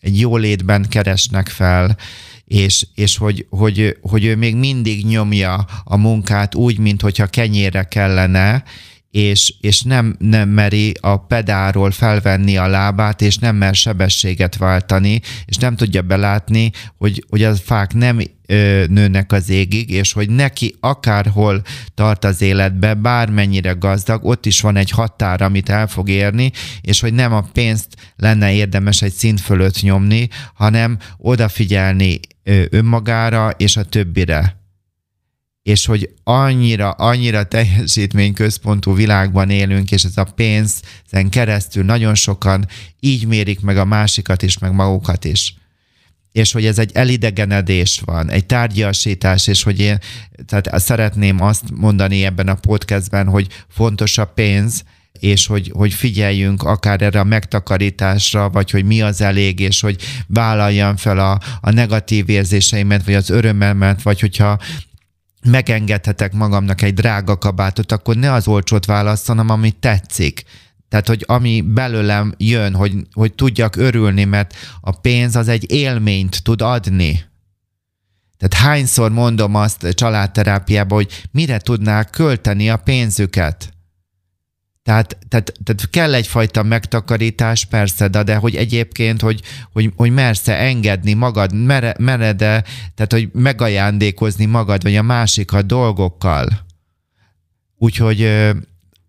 [0.02, 1.98] egy jólétben keresnek fel,
[2.46, 7.84] és, és hogy, hogy, hogy ő még mindig nyomja a munkát úgy, mint hogyha kenyére
[7.84, 8.64] kellene,
[9.12, 15.22] és, és nem, nem meri a pedáról felvenni a lábát, és nem mer sebességet váltani,
[15.46, 18.20] és nem tudja belátni, hogy, hogy a fák nem
[18.88, 21.62] nőnek az égig, és hogy neki akárhol
[21.94, 27.00] tart az életbe, bármennyire gazdag, ott is van egy határ, amit el fog érni, és
[27.00, 32.20] hogy nem a pénzt lenne érdemes egy szint fölött nyomni, hanem odafigyelni
[32.70, 34.64] önmagára és a többire
[35.66, 42.68] és hogy annyira, annyira teljesítményközpontú világban élünk, és ez a pénzen keresztül nagyon sokan
[43.00, 45.56] így mérik meg a másikat is, meg magukat is.
[46.36, 49.98] És hogy ez egy elidegenedés van, egy tárgyasítás, és hogy én
[50.46, 54.84] tehát szeretném azt mondani ebben a podcastben, hogy fontos a pénz,
[55.20, 60.02] és hogy, hogy figyeljünk akár erre a megtakarításra, vagy hogy mi az elég, és hogy
[60.28, 64.60] vállaljam fel a, a negatív érzéseimet, vagy az örömemet, vagy hogyha
[65.50, 70.44] megengedhetek magamnak egy drága kabátot, akkor ne az olcsót választanom, ami tetszik.
[70.90, 76.44] Tehát, hogy ami belőlem jön, hogy, hogy tudjak örülni, mert a pénz az egy élményt
[76.44, 77.26] tud adni.
[78.38, 83.76] Tehát hányszor mondom azt családterápiában, hogy mire tudnák költeni a pénzüket?
[84.86, 90.48] Tehát, tehát, tehát kell egyfajta megtakarítás, persze, de, de hogy egyébként, hogy, hogy, hogy mersz
[90.48, 92.64] engedni magad, mere, mered-e,
[92.96, 96.48] tehát hogy megajándékozni magad, vagy a másikat dolgokkal.
[97.78, 98.52] Úgyhogy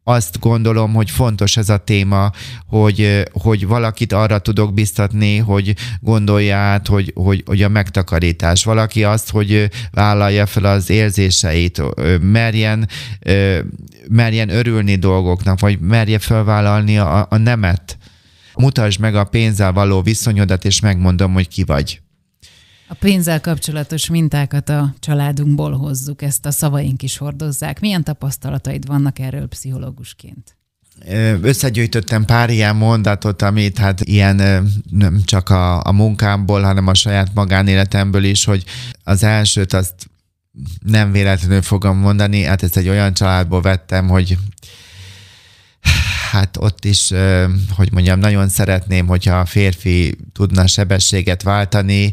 [0.09, 2.31] azt gondolom, hogy fontos ez a téma,
[2.67, 8.65] hogy, hogy valakit arra tudok biztatni, hogy gondolja át, hogy, hogy, hogy a megtakarítás.
[8.65, 11.83] Valaki azt, hogy vállalja fel az érzéseit,
[12.21, 12.89] merjen,
[14.09, 17.99] merjen örülni dolgoknak, vagy merje felvállalni a, a nemet.
[18.55, 22.01] Mutasd meg a pénzzel való viszonyodat, és megmondom, hogy ki vagy.
[22.89, 27.81] A pénzzel kapcsolatos mintákat a családunkból hozzuk, ezt a szavaink is hordozzák.
[27.81, 30.57] Milyen tapasztalataid vannak erről pszichológusként?
[31.43, 34.37] Összegyűjtöttem pár ilyen mondatot, amit hát ilyen
[34.91, 38.65] nem csak a, a munkámból, hanem a saját magánéletemből is, hogy
[39.05, 39.95] az elsőt azt
[40.85, 44.39] nem véletlenül fogom mondani, hát ezt egy olyan családból vettem, hogy
[46.31, 47.13] hát ott is,
[47.77, 52.13] hogy mondjam, nagyon szeretném, hogyha a férfi tudna sebességet váltani,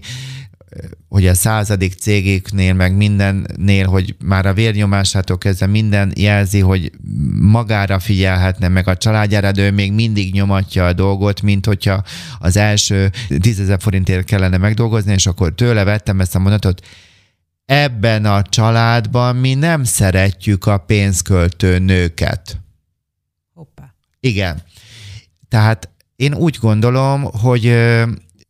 [1.10, 6.92] hogy a századik cégéknél, meg mindennél, hogy már a vérnyomásától kezdve minden jelzi, hogy
[7.40, 12.04] magára figyelhetne, meg a családjára, de ő még mindig nyomatja a dolgot, mint hogyha
[12.40, 16.82] az első tízezer forintért kellene megdolgozni, és akkor tőle vettem ezt a mondatot,
[17.66, 22.62] ebben a családban mi nem szeretjük a pénzköltő nőket.
[23.54, 23.94] Hoppá.
[24.20, 24.62] Igen.
[25.50, 27.66] Tehát én úgy gondolom, hogy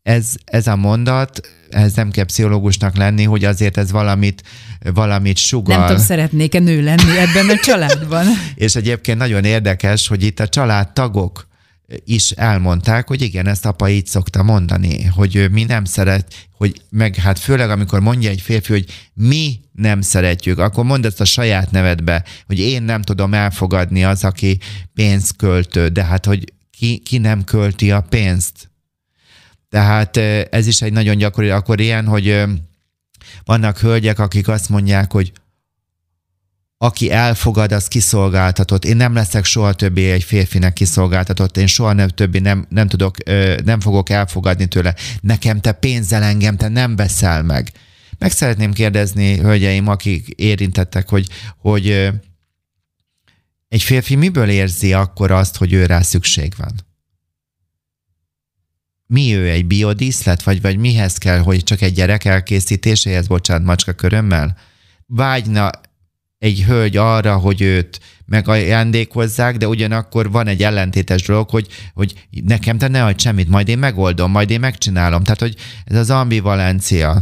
[0.03, 1.41] ez, ez a mondat
[1.73, 4.43] ez nem kell pszichológusnak lenni, hogy azért ez valamit,
[4.93, 5.77] valamit sugal.
[5.77, 8.25] Nem tudom, szeretnék-e nő lenni ebben a családban.
[8.55, 11.47] és egyébként nagyon érdekes, hogy itt a családtagok
[12.05, 17.15] is elmondták, hogy igen, ezt apa így szokta mondani, hogy mi nem szeret, hogy meg
[17.15, 21.71] hát főleg amikor mondja egy férfi, hogy mi nem szeretjük, akkor mondd ezt a saját
[21.71, 24.57] nevedbe, hogy én nem tudom elfogadni az, aki
[24.93, 28.71] pénzt költő, de hát hogy ki, ki nem költi a pénzt.
[29.73, 30.17] Tehát
[30.53, 32.43] ez is egy nagyon gyakori, akkor ilyen, hogy
[33.43, 35.31] vannak hölgyek, akik azt mondják, hogy
[36.77, 38.85] aki elfogad, az kiszolgáltatott.
[38.85, 43.17] Én nem leszek soha többé egy férfinek kiszolgáltatott, én soha nem többé nem, nem tudok,
[43.63, 44.95] nem fogok elfogadni tőle.
[45.21, 47.71] Nekem te pénzzel engem, te nem veszel meg.
[48.17, 52.11] Meg szeretném kérdezni, hölgyeim, akik érintettek, hogy, hogy
[53.67, 56.91] egy férfi miből érzi akkor azt, hogy ő rá szükség van?
[59.07, 63.93] Mi ő egy biodíszlet, vagy, vagy mihez kell, hogy csak egy gyerek elkészítéséhez, bocsánat, macska
[63.93, 64.57] körömmel?
[65.05, 65.69] Vágyna
[66.37, 72.77] egy hölgy arra, hogy őt megajándékozzák, de ugyanakkor van egy ellentétes dolog, hogy, hogy nekem
[72.77, 75.23] te ne hagyd semmit, majd én megoldom, majd én megcsinálom.
[75.23, 77.21] Tehát, hogy ez az ambivalencia.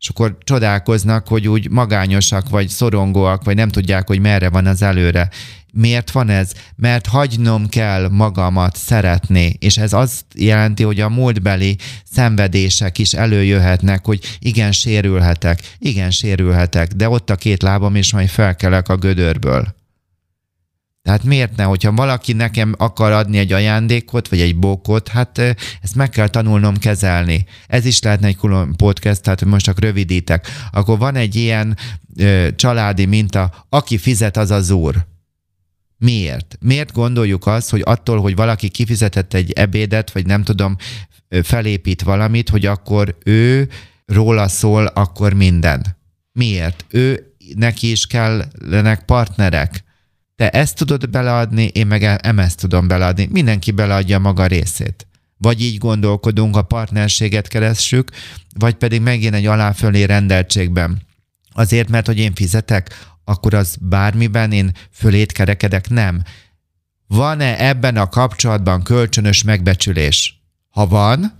[0.00, 4.82] És akkor csodálkoznak, hogy úgy magányosak, vagy szorongóak, vagy nem tudják, hogy merre van az
[4.82, 5.28] előre.
[5.72, 6.52] Miért van ez?
[6.76, 11.76] Mert hagynom kell magamat szeretni, és ez azt jelenti, hogy a múltbeli
[12.12, 18.28] szenvedések is előjöhetnek, hogy igen, sérülhetek, igen, sérülhetek, de ott a két lábam, és majd
[18.28, 19.78] felkelek a gödörből.
[21.02, 25.38] Tehát miért ne, hogyha valaki nekem akar adni egy ajándékot, vagy egy bókot, hát
[25.82, 27.44] ezt meg kell tanulnom kezelni.
[27.66, 30.46] Ez is lehetne egy külön podcast, tehát most csak rövidítek.
[30.72, 31.76] Akkor van egy ilyen
[32.16, 35.06] ö, családi minta, aki fizet, az az úr.
[35.98, 36.56] Miért?
[36.60, 40.76] Miért gondoljuk azt, hogy attól, hogy valaki kifizetett egy ebédet, vagy nem tudom,
[41.42, 43.68] felépít valamit, hogy akkor ő
[44.06, 45.96] róla szól, akkor minden.
[46.32, 46.84] Miért?
[46.88, 49.84] Ő neki is kellenek partnerek
[50.40, 53.28] te ezt tudod beleadni, én meg em ezt tudom beleadni.
[53.30, 55.06] Mindenki beleadja maga részét.
[55.36, 58.10] Vagy így gondolkodunk, a partnerséget keressük,
[58.58, 61.02] vagy pedig megint egy aláfölé rendeltségben.
[61.52, 65.88] Azért, mert hogy én fizetek, akkor az bármiben én fölét kerekedek?
[65.88, 66.22] Nem.
[67.06, 70.42] Van-e ebben a kapcsolatban kölcsönös megbecsülés?
[70.70, 71.32] Ha van,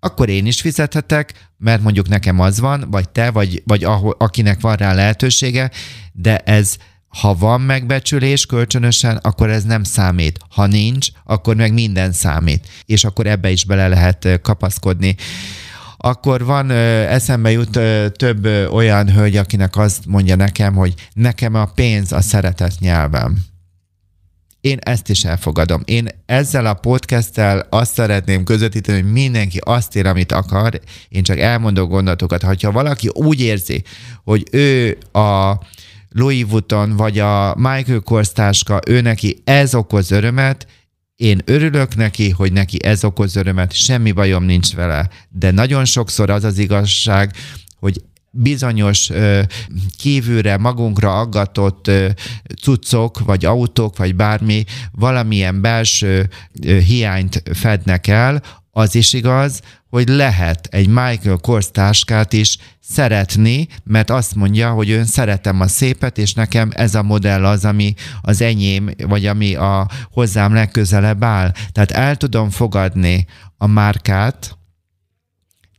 [0.00, 4.60] akkor én is fizethetek, mert mondjuk nekem az van, vagy te, vagy, vagy ahol, akinek
[4.60, 5.70] van rá lehetősége,
[6.12, 6.76] de ez
[7.18, 10.38] ha van megbecsülés kölcsönösen, akkor ez nem számít.
[10.48, 12.68] Ha nincs, akkor meg minden számít.
[12.84, 15.16] És akkor ebbe is bele lehet kapaszkodni.
[15.96, 17.78] Akkor van, eszembe jut
[18.16, 23.38] több olyan hölgy, akinek azt mondja nekem, hogy nekem a pénz a szeretet nyelvem.
[24.60, 25.82] Én ezt is elfogadom.
[25.84, 30.80] Én ezzel a podcasttel azt szeretném közvetíteni, hogy mindenki azt ér, amit akar.
[31.08, 32.42] Én csak elmondok gondolatokat.
[32.42, 33.82] Ha valaki úgy érzi,
[34.24, 35.54] hogy ő a
[36.10, 40.66] Louis Vuitton vagy a Michael Kors táska, ő neki ez okoz örömet,
[41.16, 45.08] én örülök neki, hogy neki ez okoz örömet, semmi bajom nincs vele.
[45.28, 47.32] De nagyon sokszor az az igazság,
[47.78, 49.10] hogy bizonyos
[49.98, 51.90] kívülre magunkra aggatott
[52.62, 56.28] cuccok, vagy autók, vagy bármi valamilyen belső
[56.86, 58.42] hiányt fednek el,
[58.80, 64.90] az is igaz, hogy lehet egy Michael Kors táskát is szeretni, mert azt mondja, hogy
[64.90, 69.54] ön szeretem a szépet, és nekem ez a modell az, ami az enyém, vagy ami
[69.54, 71.52] a hozzám legközelebb áll.
[71.72, 74.58] Tehát el tudom fogadni a márkát,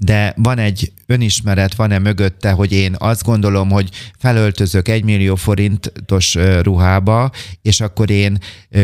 [0.04, 6.38] de van egy önismeret, van-e mögötte, hogy én azt gondolom, hogy felöltözök egy millió forintos
[6.62, 8.38] ruhába, és akkor én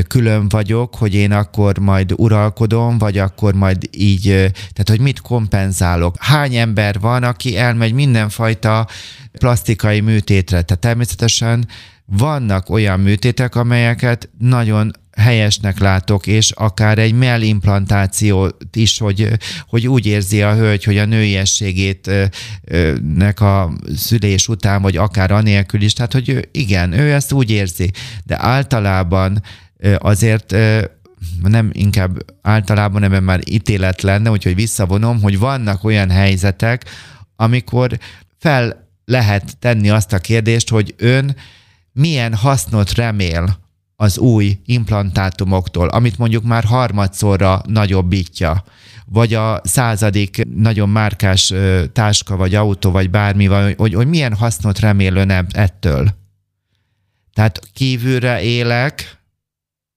[0.07, 6.15] külön vagyok, hogy én akkor majd uralkodom, vagy akkor majd így, tehát hogy mit kompenzálok.
[6.19, 8.87] Hány ember van, aki elmegy mindenfajta
[9.31, 11.67] plastikai műtétre, tehát természetesen
[12.05, 19.27] vannak olyan műtétek, amelyeket nagyon helyesnek látok, és akár egy mellimplantációt is, hogy,
[19.67, 22.11] hogy úgy érzi a hölgy, hogy a nőiességét
[23.15, 27.91] nek a szülés után, vagy akár anélkül is, tehát hogy igen, ő ezt úgy érzi,
[28.23, 29.43] de általában
[29.97, 30.55] azért
[31.43, 36.85] nem inkább általában ebben már ítélet lenne, úgyhogy visszavonom, hogy vannak olyan helyzetek,
[37.35, 37.97] amikor
[38.39, 41.35] fel lehet tenni azt a kérdést, hogy ön
[41.91, 43.66] milyen hasznot remél
[43.99, 48.63] az új implantátumoktól, amit mondjuk már harmadszorra nagyobbítja,
[49.05, 51.53] vagy a századik nagyon márkás
[51.93, 56.15] táska, vagy autó, vagy bármi, hogy, hogy milyen hasznot remél ön ettől.
[57.33, 59.17] Tehát kívülre élek,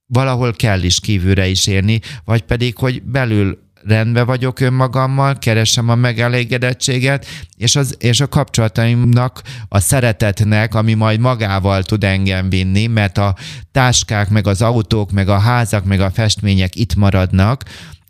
[0.06, 5.94] valahol kell is kívülre is élni, vagy pedig, hogy belül rendben vagyok önmagammal, keresem a
[5.94, 13.18] megelégedettséget, és, az, és a kapcsolataimnak, a szeretetnek, ami majd magával tud engem vinni, mert
[13.18, 13.34] a
[13.72, 17.64] táskák, meg az autók, meg a házak, meg a festmények itt maradnak,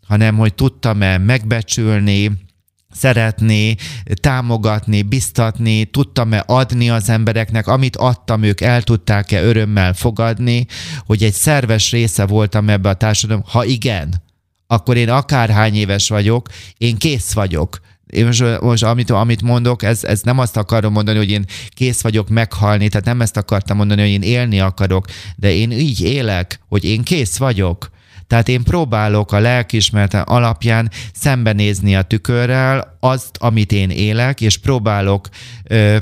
[0.07, 2.31] hanem hogy tudtam-e megbecsülni,
[2.93, 3.77] szeretni,
[4.21, 10.67] támogatni, biztatni, tudtam-e adni az embereknek, amit adtam, ők el tudták-e örömmel fogadni,
[10.99, 13.43] hogy egy szerves része voltam ebbe a társadalom.
[13.47, 14.23] Ha igen,
[14.71, 17.81] akkor én akárhány éves vagyok, én kész vagyok.
[18.07, 22.01] Én most, most amit, amit mondok, ez, ez nem azt akarom mondani, hogy én kész
[22.03, 25.07] vagyok meghalni, tehát nem ezt akartam mondani, hogy én élni akarok,
[25.37, 27.91] de én így élek, hogy én kész vagyok.
[28.27, 35.29] Tehát én próbálok a lelkismereten alapján szembenézni a tükörrel azt, amit én élek, és próbálok
[35.65, 35.97] ö,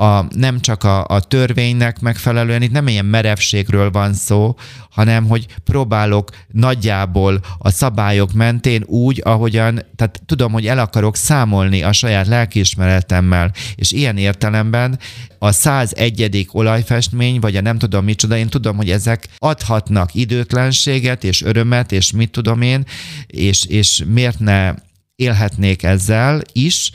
[0.00, 4.56] a, nem csak a, a törvénynek megfelelően, itt nem ilyen merevségről van szó,
[4.90, 11.82] hanem hogy próbálok nagyjából a szabályok mentén úgy, ahogyan, tehát tudom, hogy el akarok számolni
[11.82, 14.98] a saját lelkiismeretemmel, és ilyen értelemben
[15.38, 16.48] a 101.
[16.52, 22.12] olajfestmény, vagy a nem tudom micsoda, én tudom, hogy ezek adhatnak időtlenséget, és örömet, és
[22.12, 22.84] mit tudom én,
[23.26, 24.74] és, és miért ne
[25.16, 26.90] élhetnék ezzel is,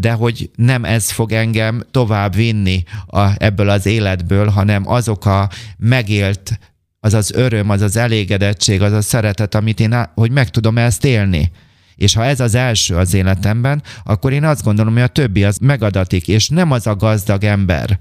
[0.00, 5.48] de hogy nem ez fog engem tovább vinni a, ebből az életből, hanem azok a
[5.76, 6.58] megélt,
[7.00, 11.04] az az öröm, az az elégedettség, az a szeretet, amit én, hogy meg tudom ezt
[11.04, 11.50] élni.
[11.96, 15.58] És ha ez az első az életemben, akkor én azt gondolom, hogy a többi az
[15.58, 17.98] megadatik, és nem az a gazdag ember,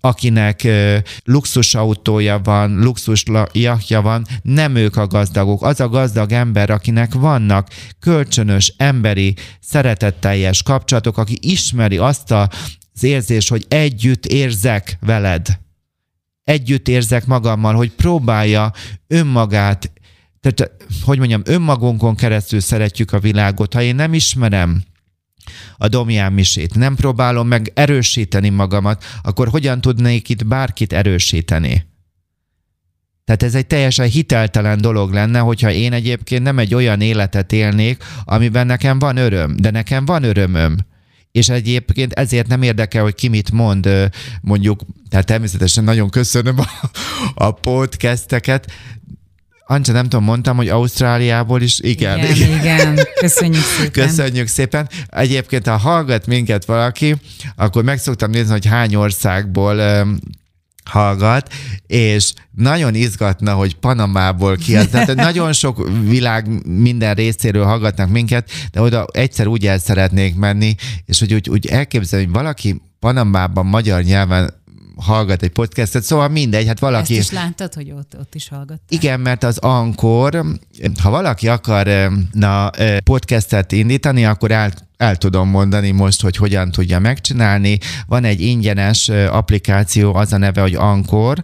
[0.00, 0.68] akinek
[1.24, 5.62] luxusautója van, luxus jachtja van, nem ők a gazdagok.
[5.62, 7.68] Az a gazdag ember, akinek vannak
[8.00, 15.58] kölcsönös, emberi, szeretetteljes kapcsolatok, aki ismeri azt az érzés, hogy együtt érzek veled.
[16.44, 18.72] Együtt érzek magammal, hogy próbálja
[19.06, 19.92] önmagát,
[20.40, 20.72] tehát,
[21.04, 23.74] hogy mondjam, önmagunkon keresztül szeretjük a világot.
[23.74, 24.82] Ha én nem ismerem
[25.76, 31.86] a Domján misét, nem próbálom meg erősíteni magamat, akkor hogyan tudnék itt bárkit erősíteni?
[33.24, 38.02] Tehát ez egy teljesen hiteltelen dolog lenne, hogyha én egyébként nem egy olyan életet élnék,
[38.24, 40.76] amiben nekem van öröm, de nekem van örömöm.
[41.32, 43.88] És egyébként ezért nem érdekel, hogy ki mit mond,
[44.40, 46.66] mondjuk, tehát természetesen nagyon köszönöm a,
[47.34, 48.72] a podcasteket,
[49.70, 52.18] Ancsa, nem tudom, mondtam, hogy Ausztráliából is, igen.
[52.18, 52.58] Igen, igen.
[52.60, 52.98] igen.
[53.20, 54.06] köszönjük szépen.
[54.06, 54.88] Köszönjük szépen.
[55.06, 57.16] Egyébként, ha hallgat minket valaki,
[57.56, 60.18] akkor meg szoktam nézni, hogy hány országból um,
[60.84, 61.52] hallgat,
[61.86, 64.86] és nagyon izgatna, hogy Panamából ki az.
[64.86, 70.74] Tehát nagyon sok világ minden részéről hallgatnak minket, de oda egyszer úgy el szeretnék menni,
[71.04, 74.54] és hogy úgy, úgy elképzelni, hogy valaki Panamában magyar nyelven
[75.00, 77.18] hallgat egy podcastet, szóval mindegy, hát valaki...
[77.18, 78.80] Ezt is láttad, hogy ott, ott is hallgat.
[78.88, 80.44] Igen, mert az Ankor,
[81.02, 82.70] ha valaki akar na,
[83.04, 87.78] podcastet indítani, akkor el, el tudom mondani most, hogy hogyan tudja megcsinálni.
[88.06, 91.42] Van egy ingyenes applikáció, az a neve, hogy Ankor,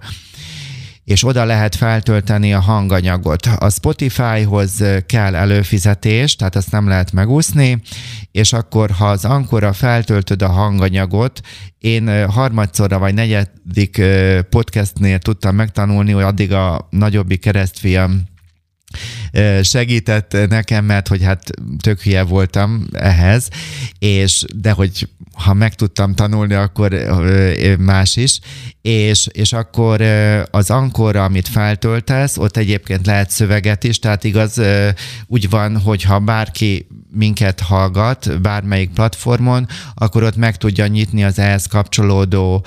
[1.04, 3.46] és oda lehet feltölteni a hanganyagot.
[3.46, 7.82] A Spotifyhoz kell előfizetés, tehát azt nem lehet megúszni,
[8.30, 11.40] és akkor, ha az ankora feltöltöd a hanganyagot,
[11.78, 14.02] én harmadszorra vagy negyedik
[14.50, 18.22] podcastnél tudtam megtanulni, hogy addig a nagyobbik keresztfiam
[19.62, 23.48] segített nekem, mert hogy hát tök hülye voltam ehhez,
[23.98, 26.92] és de hogy ha meg tudtam tanulni, akkor
[27.78, 28.38] más is,
[28.82, 30.00] és, és akkor
[30.50, 34.60] az ankorra, amit feltöltesz, ott egyébként lehet szöveget is, tehát igaz,
[35.26, 41.38] úgy van, hogy ha bárki minket hallgat bármelyik platformon, akkor ott meg tudja nyitni az
[41.38, 42.64] ehhez kapcsolódó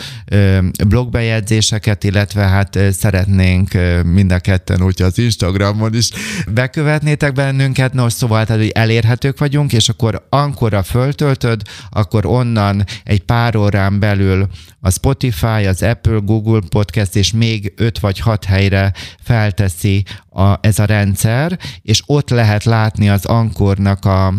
[0.88, 3.72] blogbejegyzéseket, illetve hát szeretnénk
[4.04, 6.10] mind a ketten, úgyhogy az Instagramon is
[6.58, 13.22] bekövetnétek bennünket, nos, szóval tehát, hogy elérhetők vagyunk, és akkor ankorra föltöltöd, akkor onnan egy
[13.22, 14.48] pár órán belül
[14.80, 18.94] a Spotify, az Apple, Google Podcast és még öt vagy hat helyre
[19.24, 24.34] felteszi a, ez a rendszer, és ott lehet látni az ankornak a,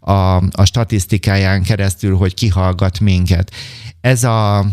[0.00, 3.50] a, a statisztikáján keresztül, hogy kihallgat minket.
[4.00, 4.66] Ez a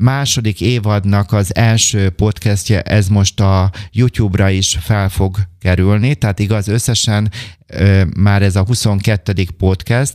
[0.00, 6.68] második évadnak az első podcastje, ez most a YouTube-ra is fel fog kerülni, tehát igaz,
[6.68, 7.30] összesen
[7.66, 9.32] ö, már ez a 22.
[9.58, 10.14] podcast,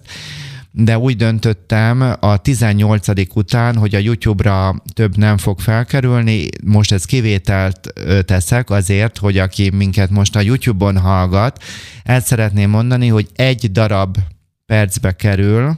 [0.71, 3.36] de úgy döntöttem a 18.
[3.36, 6.47] után, hogy a YouTube-ra több nem fog felkerülni.
[6.63, 7.93] Most ez kivételt
[8.25, 11.63] teszek azért, hogy aki minket most a YouTube-on hallgat,
[12.03, 14.17] el szeretném mondani, hogy egy darab
[14.65, 15.77] percbe kerül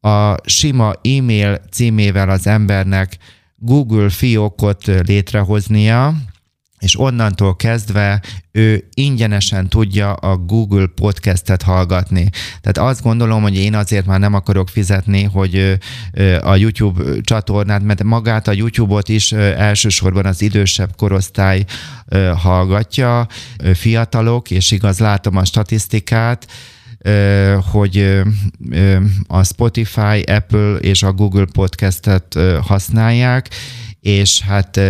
[0.00, 3.16] a sima e-mail címével az embernek
[3.56, 6.14] Google fiókot létrehoznia,
[6.78, 8.22] és onnantól kezdve
[8.52, 12.28] ő ingyenesen tudja a Google podcastet hallgatni.
[12.60, 15.78] Tehát azt gondolom, hogy én azért már nem akarok fizetni, hogy
[16.40, 21.64] a YouTube csatornát, mert magát a YouTube-ot is elsősorban az idősebb korosztály
[22.36, 23.26] hallgatja,
[23.74, 26.46] fiatalok, és igaz, látom a statisztikát,
[27.70, 28.22] hogy
[29.26, 33.48] a Spotify, Apple és a Google podcastet használják,
[34.00, 34.80] és hát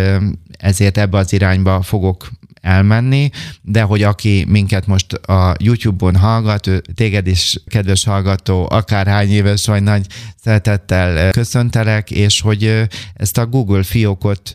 [0.57, 2.29] ezért ebbe az irányba fogok
[2.61, 3.29] elmenni,
[3.61, 9.65] de hogy aki minket most a YouTube-on hallgat, ő, téged is, kedves hallgató, akárhány éves
[9.65, 10.05] vagy nagy
[10.41, 14.53] szeretettel köszöntelek, és hogy ezt a Google fiókot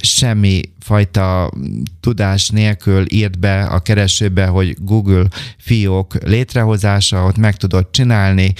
[0.00, 1.52] semmi fajta
[2.00, 5.26] tudás nélkül írt be a keresőbe, hogy Google
[5.58, 8.52] fiók létrehozása, ott meg tudod csinálni,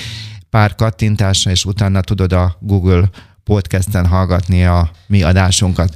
[0.51, 3.11] pár kattintásra, és utána tudod a Google
[3.45, 5.95] podcasten hallgatni a mi adásunkat.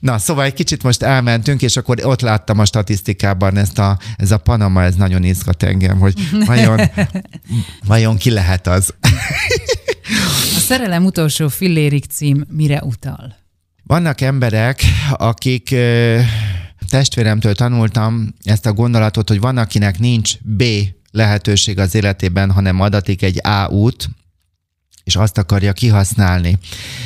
[0.00, 4.30] Na, szóval egy kicsit most elmentünk, és akkor ott láttam a statisztikában ezt a, ez
[4.30, 6.14] a Panama, ez nagyon izgat engem, hogy
[6.46, 6.80] vajon,
[7.86, 8.94] vajon ki lehet az.
[10.56, 13.36] A szerelem utolsó fillérik cím mire utal?
[13.84, 14.82] Vannak emberek,
[15.12, 15.74] akik
[16.88, 20.62] testvéremtől tanultam ezt a gondolatot, hogy van, akinek nincs B
[21.10, 24.08] lehetőség az életében, hanem adatik egy A út,
[25.08, 26.58] és azt akarja kihasználni.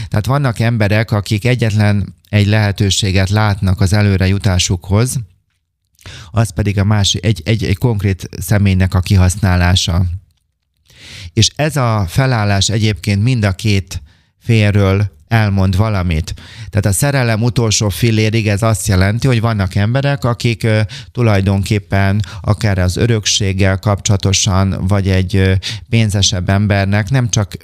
[0.09, 5.21] Tehát vannak emberek, akik egyetlen egy lehetőséget látnak az előre jutásukhoz,
[6.31, 10.05] az pedig a másik, egy, egy, egy konkrét személynek a kihasználása.
[11.33, 14.03] És ez a felállás egyébként mind a két
[14.39, 16.35] félről elmond valamit.
[16.71, 20.67] Tehát a szerelem utolsó fillérig ez azt jelenti, hogy vannak emberek, akik
[21.13, 27.57] tulajdonképpen akár az örökséggel kapcsolatosan, vagy egy pénzesebb embernek nem csak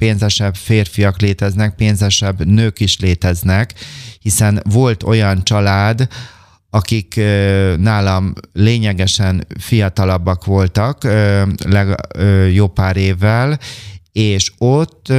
[0.00, 3.74] pénzesebb férfiak léteznek, pénzesebb nők is léteznek,
[4.20, 6.08] hiszen volt olyan család,
[6.70, 7.14] akik
[7.76, 11.08] nálam lényegesen fiatalabbak voltak,
[12.52, 13.58] jó pár évvel,
[14.12, 15.12] és ott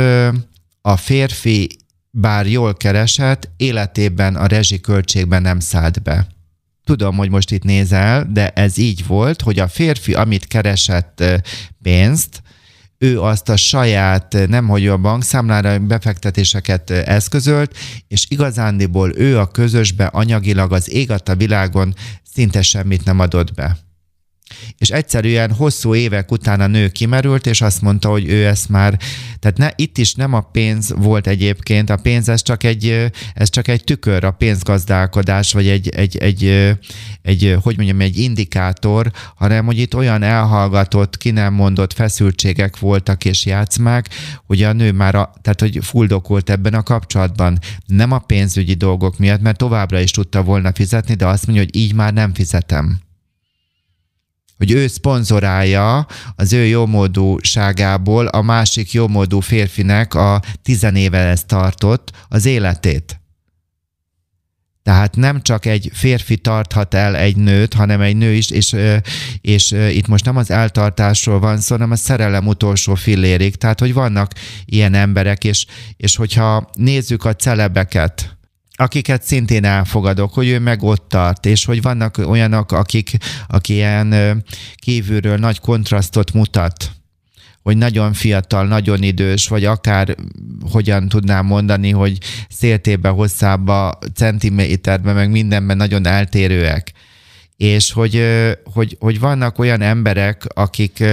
[0.82, 1.69] a férfi
[2.09, 6.27] bár jól keresett, életében a rezsiköltségben nem szállt be.
[6.84, 11.23] Tudom, hogy most itt nézel, de ez így volt, hogy a férfi, amit keresett
[11.82, 12.41] pénzt,
[13.01, 17.77] ő azt a saját, nemhogy a bankszámlára befektetéseket eszközölt,
[18.07, 21.95] és igazándiból ő a közösbe anyagilag az ég a világon
[22.33, 23.77] szinte semmit nem adott be
[24.77, 28.99] és egyszerűen hosszú évek után a nő kimerült, és azt mondta, hogy ő ezt már,
[29.39, 33.49] tehát ne, itt is nem a pénz volt egyébként, a pénz ez csak egy, ez
[33.49, 36.73] csak egy tükör, a pénzgazdálkodás, vagy egy, egy, egy,
[37.21, 43.25] egy, hogy mondjam, egy indikátor, hanem hogy itt olyan elhallgatott, ki nem mondott feszültségek voltak
[43.25, 44.09] és játszmák,
[44.45, 47.59] hogy a nő már, a, tehát hogy fuldokolt ebben a kapcsolatban.
[47.85, 51.75] Nem a pénzügyi dolgok miatt, mert továbbra is tudta volna fizetni, de azt mondja, hogy
[51.75, 52.99] így már nem fizetem
[54.62, 62.45] hogy ő szponzorálja az ő jómódúságából a másik jómódú férfinek a tizenéve ezt tartott az
[62.45, 63.20] életét.
[64.84, 68.76] Tehát nem csak egy férfi tarthat el egy nőt, hanem egy nő is, és,
[69.41, 73.55] és itt most nem az eltartásról van szó, hanem a szerelem utolsó fillérig.
[73.55, 74.32] Tehát, hogy vannak
[74.66, 75.66] ilyen emberek, és,
[75.97, 78.38] és hogyha nézzük a celebeket,
[78.82, 83.17] akiket szintén elfogadok, hogy ő meg ott tart, és hogy vannak olyanok, akik,
[83.47, 84.43] akik ilyen
[84.75, 86.91] kívülről nagy kontrasztot mutat,
[87.63, 90.15] hogy nagyon fiatal, nagyon idős, vagy akár
[90.71, 92.17] hogyan tudnám mondani, hogy
[92.49, 96.91] széltébe, hosszába, centiméterben, meg mindenben nagyon eltérőek.
[97.57, 98.25] És hogy,
[98.63, 101.03] hogy, hogy vannak olyan emberek, akik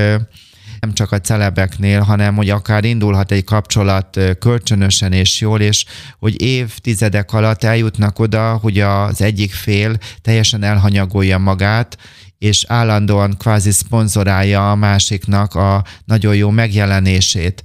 [0.81, 5.85] nem csak a celebeknél, hanem hogy akár indulhat egy kapcsolat kölcsönösen és jól, és
[6.19, 11.97] hogy évtizedek alatt eljutnak oda, hogy az egyik fél teljesen elhanyagolja magát,
[12.39, 17.63] és állandóan kvázi szponzorálja a másiknak a nagyon jó megjelenését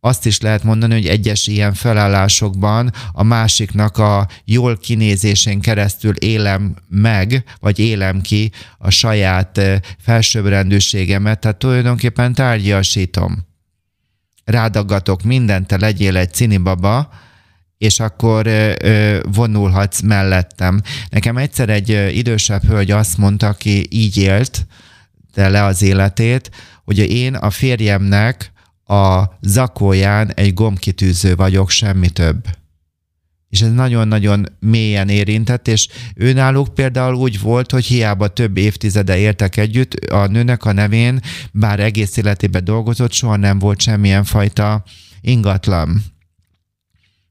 [0.00, 6.76] azt is lehet mondani, hogy egyes ilyen felállásokban a másiknak a jól kinézésén keresztül élem
[6.88, 9.60] meg, vagy élem ki a saját
[9.98, 13.46] felsőbbrendűségemet, tehát tulajdonképpen tárgyasítom.
[14.44, 17.12] Rádaggatok mindent, te legyél egy cinibaba,
[17.78, 18.48] és akkor
[19.32, 20.82] vonulhatsz mellettem.
[21.10, 24.66] Nekem egyszer egy idősebb hölgy azt mondta, aki így élt
[25.34, 26.50] de le az életét,
[26.84, 28.52] hogy én a férjemnek
[28.90, 32.44] a zakóján egy gombkitűző vagyok, semmi több.
[33.48, 39.56] És ez nagyon-nagyon mélyen érintett, és őnáluk például úgy volt, hogy hiába több évtizede értek
[39.56, 41.20] együtt, a nőnek a nevén,
[41.52, 44.82] bár egész életében dolgozott, soha nem volt semmilyen fajta
[45.20, 46.02] ingatlan.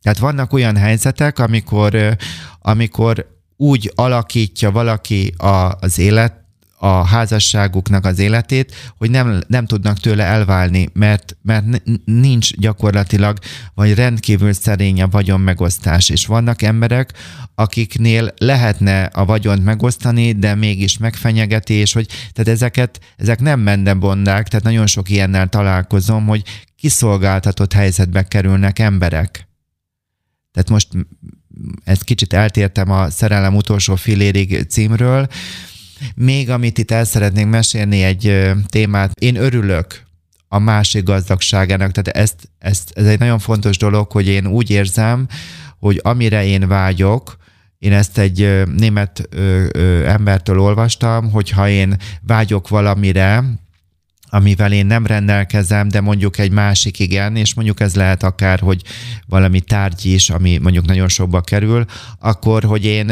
[0.01, 2.17] Tehát vannak olyan helyzetek, amikor,
[2.59, 6.33] amikor úgy alakítja valaki a, az élet,
[6.81, 11.65] a házasságuknak az életét, hogy nem, nem tudnak tőle elválni, mert, mert
[12.05, 13.37] nincs gyakorlatilag,
[13.73, 16.09] vagy rendkívül szerény a vagyon megosztás.
[16.09, 17.13] És vannak emberek,
[17.55, 24.47] akiknél lehetne a vagyont megosztani, de mégis megfenyegeti, és hogy tehát ezeket, ezek nem mendebondák,
[24.47, 26.43] tehát nagyon sok ilyennel találkozom, hogy
[26.75, 29.47] kiszolgáltatott helyzetbe kerülnek emberek.
[30.51, 30.87] Tehát most
[31.83, 35.27] ezt kicsit eltértem a Szerelem utolsó filérig címről,
[36.15, 40.07] még amit itt el szeretnénk mesélni egy témát, én örülök
[40.47, 45.27] a másik gazdagságának, tehát ezt, ezt, ez egy nagyon fontos dolog, hogy én úgy érzem,
[45.79, 47.37] hogy amire én vágyok,
[47.77, 53.43] én ezt egy német ö, ö, embertől olvastam, hogy ha én vágyok valamire,
[54.29, 58.81] amivel én nem rendelkezem, de mondjuk egy másik igen, és mondjuk ez lehet akár, hogy
[59.27, 61.85] valami tárgy is, ami mondjuk nagyon sokba kerül,
[62.19, 63.11] akkor, hogy én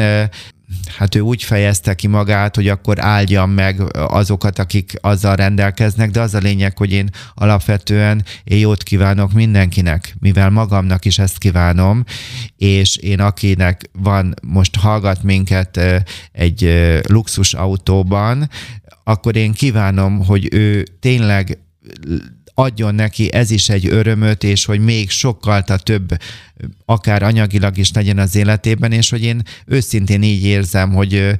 [0.96, 6.20] hát ő úgy fejezte ki magát, hogy akkor áldjam meg azokat, akik azzal rendelkeznek, de
[6.20, 12.04] az a lényeg, hogy én alapvetően én jót kívánok mindenkinek, mivel magamnak is ezt kívánom,
[12.56, 15.80] és én akinek van, most hallgat minket
[16.32, 18.50] egy luxus autóban,
[19.04, 21.58] akkor én kívánom, hogy ő tényleg
[22.58, 26.08] adjon neki ez is egy örömöt, és hogy még sokkal több,
[26.84, 31.36] akár anyagilag is legyen az életében, és hogy én őszintén így érzem, hogy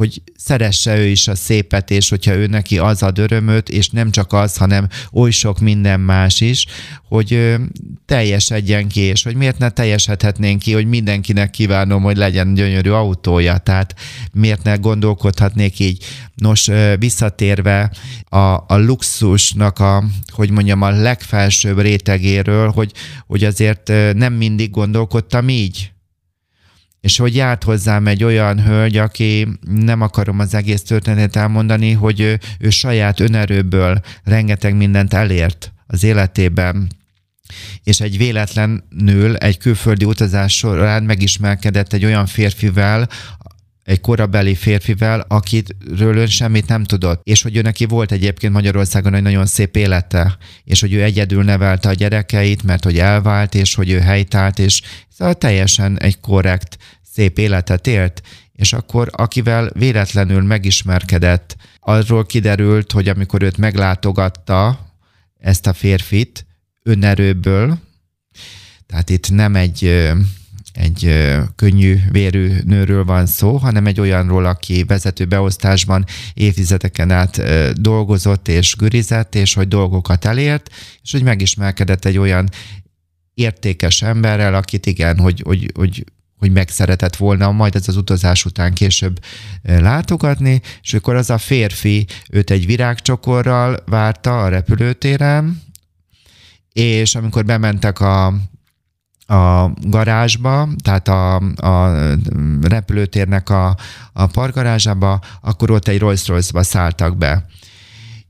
[0.00, 4.10] hogy szeresse ő is a szépet, és hogyha ő neki az ad örömöt, és nem
[4.10, 6.66] csak az, hanem oly sok minden más is,
[7.08, 7.56] hogy
[8.06, 13.58] teljesedjen ki, és hogy miért ne teljesedhetnénk ki, hogy mindenkinek kívánom, hogy legyen gyönyörű autója,
[13.58, 13.94] tehát
[14.32, 16.04] miért ne gondolkodhatnék így.
[16.34, 17.90] Nos, visszatérve
[18.28, 22.92] a, a luxusnak a, hogy mondjam, a legfelsőbb rétegéről, hogy,
[23.26, 25.90] hogy azért nem mindig gondolkodtam így
[27.00, 32.20] és hogy járt hozzám egy olyan hölgy, aki nem akarom az egész történetet elmondani, hogy
[32.20, 36.88] ő, ő saját önerőből rengeteg mindent elért az életében,
[37.84, 43.08] és egy véletlenül egy külföldi utazás során megismerkedett egy olyan férfivel,
[43.90, 49.14] egy korabeli férfivel, akitről ön semmit nem tudott, és hogy ő neki volt egyébként Magyarországon
[49.14, 53.74] egy nagyon szép élete, és hogy ő egyedül nevelte a gyerekeit, mert hogy elvált, és
[53.74, 56.78] hogy ő helytált, és szóval teljesen egy korrekt,
[57.12, 58.22] szép életet élt,
[58.52, 64.88] és akkor akivel véletlenül megismerkedett, arról kiderült, hogy amikor őt meglátogatta,
[65.38, 66.46] ezt a férfit,
[66.82, 67.78] önerőből,
[68.86, 70.10] tehát itt nem egy
[70.72, 71.16] egy
[71.56, 76.04] könnyű vérű nőről van szó, hanem egy olyanról, aki vezető beosztásban
[76.34, 77.42] évtizedeken át
[77.80, 80.70] dolgozott és gürizett, és hogy dolgokat elért,
[81.02, 82.48] és hogy megismerkedett egy olyan
[83.34, 86.04] értékes emberrel, akit igen, hogy, hogy, hogy
[86.40, 89.18] hogy megszeretett volna majd ez az utazás után később
[89.62, 95.62] látogatni, és akkor az a férfi őt egy virágcsokorral várta a repülőtéren,
[96.72, 98.34] és amikor bementek a
[99.30, 101.92] a garázsba, tehát a, a
[102.62, 103.76] repülőtérnek a,
[104.12, 107.46] a parkgarázsába, akkor ott egy Rolls-Royce-ba szálltak be.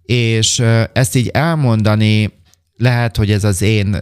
[0.03, 2.33] És ezt így elmondani,
[2.77, 3.99] lehet, hogy ez az én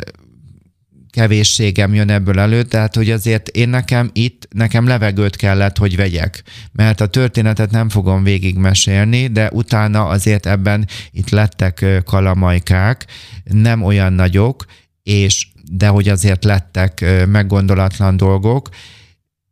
[1.11, 6.43] kevésségem jön ebből elő, tehát hogy azért én nekem itt, nekem levegőt kellett, hogy vegyek,
[6.73, 13.07] mert a történetet nem fogom végigmesélni, de utána azért ebben itt lettek kalamajkák,
[13.45, 14.65] nem olyan nagyok,
[15.03, 18.69] és de hogy azért lettek meggondolatlan dolgok,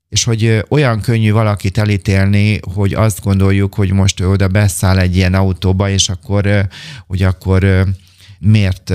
[0.09, 5.35] és hogy olyan könnyű valakit elítélni, hogy azt gondoljuk, hogy most oda beszáll egy ilyen
[5.35, 6.69] autóba, és akkor,
[7.07, 7.87] hogy akkor
[8.39, 8.93] miért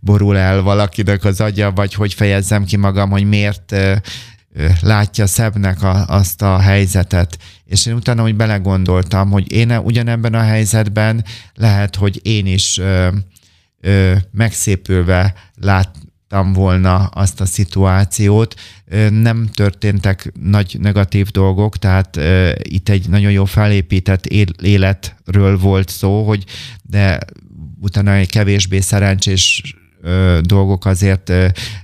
[0.00, 3.74] borul el valakinek az agya, vagy hogy fejezzem ki magam, hogy miért
[4.80, 7.38] látja szebbnek a, azt a helyzetet.
[7.64, 13.08] És én utána hogy belegondoltam, hogy én ugyanebben a helyzetben lehet, hogy én is ö,
[13.80, 15.90] ö, megszépülve lát,
[16.42, 18.54] volna azt a szituációt.
[19.10, 22.18] Nem történtek nagy negatív dolgok, tehát
[22.62, 24.26] itt egy nagyon jó felépített
[24.62, 26.44] életről volt szó, hogy
[26.82, 27.18] de
[27.80, 29.74] utána egy kevésbé szerencsés
[30.40, 31.32] dolgok azért,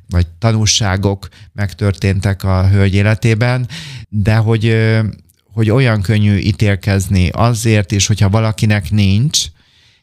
[0.09, 3.69] vagy tanúságok megtörténtek a hölgy életében,
[4.09, 4.77] de hogy,
[5.53, 9.45] hogy olyan könnyű ítélkezni azért is, hogyha valakinek nincs,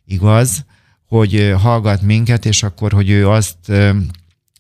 [0.06, 0.66] igaz,
[1.08, 3.58] hogy hallgat minket, és akkor, hogy ő azt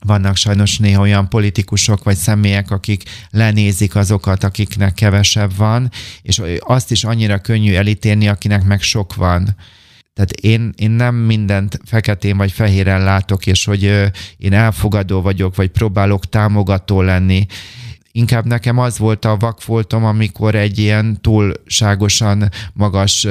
[0.06, 5.92] vannak sajnos néha olyan politikusok vagy személyek, akik lenézik azokat, akiknek kevesebb van,
[6.22, 9.56] és azt is annyira könnyű elítélni, akinek meg sok van.
[10.14, 13.84] Tehát én, én nem mindent feketén vagy fehéren látok, és hogy
[14.38, 17.46] én elfogadó vagyok, vagy próbálok támogató lenni.
[18.12, 23.28] Inkább nekem az volt a vakfoltom, amikor egy ilyen túlságosan magas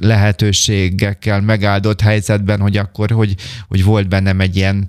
[0.00, 3.34] lehetőségekkel megáldott helyzetben, hogy akkor, hogy,
[3.68, 4.88] hogy volt bennem egy ilyen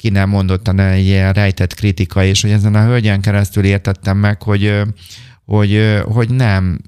[0.00, 4.42] ki nem mondottan egy ilyen rejtett kritika, és hogy ezen a hölgyen keresztül értettem meg,
[4.42, 4.82] hogy,
[5.44, 6.80] hogy, hogy nem.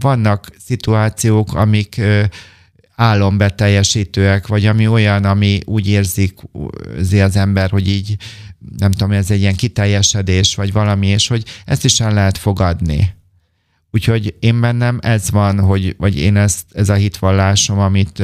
[0.00, 2.00] Vannak szituációk, amik
[2.94, 6.38] álombeteljesítőek, vagy ami olyan, ami úgy érzik
[7.22, 8.16] az ember, hogy így
[8.78, 13.14] nem tudom, ez egy ilyen kiteljesedés, vagy valami, és hogy ezt is el lehet fogadni.
[13.92, 18.18] Úgyhogy én bennem ez van, hogy, vagy én ezt, ez a hitvallásom, amit,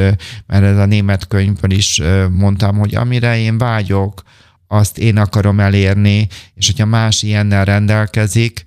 [0.47, 4.23] mert ez a német könyvben is mondtam, hogy amire én vágyok,
[4.69, 8.65] azt én akarom elérni, és hogyha más ilyennel rendelkezik,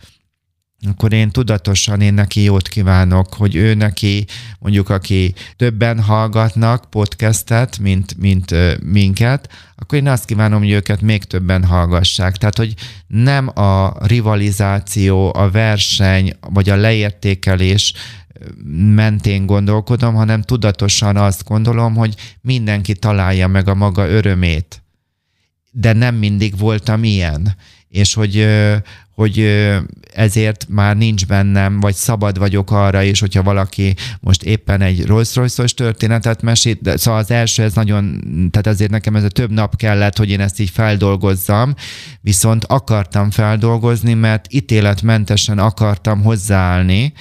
[0.87, 4.25] akkor én tudatosan én neki jót kívánok, hogy ő neki,
[4.59, 11.01] mondjuk aki többen hallgatnak podcastet, mint, mint ö, minket, akkor én azt kívánom, hogy őket
[11.01, 12.37] még többen hallgassák.
[12.37, 12.73] Tehát, hogy
[13.07, 17.93] nem a rivalizáció, a verseny, vagy a leértékelés
[18.95, 24.81] mentén gondolkodom, hanem tudatosan azt gondolom, hogy mindenki találja meg a maga örömét.
[25.71, 27.55] De nem mindig voltam ilyen.
[27.89, 28.47] És hogy,
[29.15, 29.39] hogy
[30.13, 35.35] ezért már nincs bennem, vagy szabad vagyok arra is, hogyha valaki most éppen egy Rolls
[35.35, 39.51] royce történetet mesít, de, szóval az első ez nagyon, tehát azért nekem ez a több
[39.51, 41.73] nap kellett, hogy én ezt így feldolgozzam,
[42.21, 47.13] viszont akartam feldolgozni, mert ítéletmentesen akartam hozzáállni,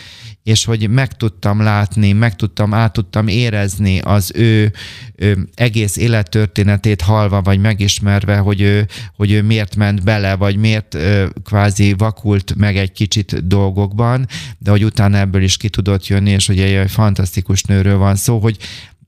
[0.48, 4.72] és hogy meg tudtam látni, meg tudtam, át tudtam érezni az ő,
[5.16, 8.86] ő egész élettörténetét halva, vagy megismerve, hogy ő,
[9.16, 14.26] hogy ő miért ment bele, vagy miért ö, kvázi vakult meg egy kicsit dolgokban,
[14.58, 18.38] de hogy utána ebből is ki tudott jönni, és hogy egy fantasztikus nőről van szó,
[18.38, 18.56] hogy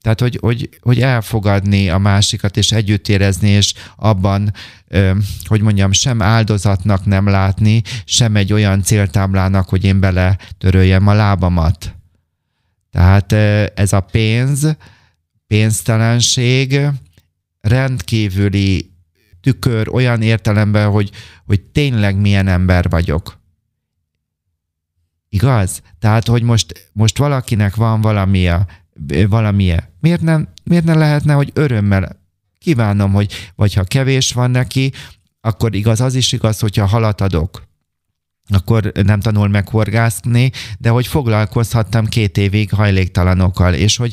[0.00, 4.52] tehát, hogy, hogy, hogy elfogadni a másikat, és együtt érezni, és abban,
[5.44, 11.12] hogy mondjam, sem áldozatnak nem látni, sem egy olyan céltáblának, hogy én bele töröljem a
[11.12, 11.94] lábamat.
[12.90, 13.32] Tehát
[13.78, 14.76] ez a pénz,
[15.46, 16.80] pénztelenség
[17.60, 18.90] rendkívüli
[19.40, 21.10] tükör olyan értelemben, hogy,
[21.46, 23.38] hogy tényleg milyen ember vagyok.
[25.28, 25.82] Igaz?
[25.98, 28.66] Tehát, hogy most, most valakinek van valamilyen,
[29.28, 32.16] valamilyen Miért nem, miért nem lehetne, hogy örömmel
[32.58, 34.92] kívánom, hogy vagy ha kevés van neki,
[35.40, 37.68] akkor igaz, az is igaz, hogyha halat adok,
[38.48, 44.12] akkor nem tanul meg horgászni, de hogy foglalkozhattam két évig hajléktalanokkal, és hogy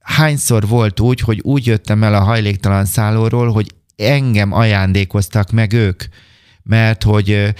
[0.00, 6.02] hányszor volt úgy, hogy úgy jöttem el a hajléktalan szállóról, hogy engem ajándékoztak meg ők,
[6.62, 7.54] mert hogy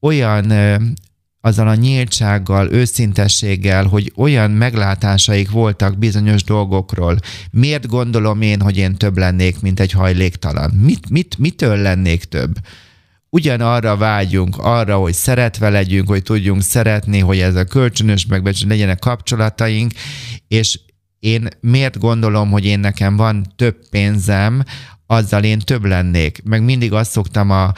[0.00, 0.52] olyan
[1.46, 7.18] azzal a nyíltsággal, őszintességgel, hogy olyan meglátásaik voltak bizonyos dolgokról.
[7.50, 10.70] Miért gondolom én, hogy én több lennék, mint egy hajléktalan?
[10.70, 12.54] Mit, mit, mitől lennék több?
[13.30, 18.98] Ugyanarra vágyunk, arra, hogy szeretve legyünk, hogy tudjunk szeretni, hogy ez a kölcsönös megbecsülés legyenek
[18.98, 19.92] kapcsolataink,
[20.48, 20.80] és
[21.18, 24.62] én miért gondolom, hogy én nekem van több pénzem,
[25.06, 26.40] azzal én több lennék.
[26.44, 27.72] Meg mindig azt szoktam a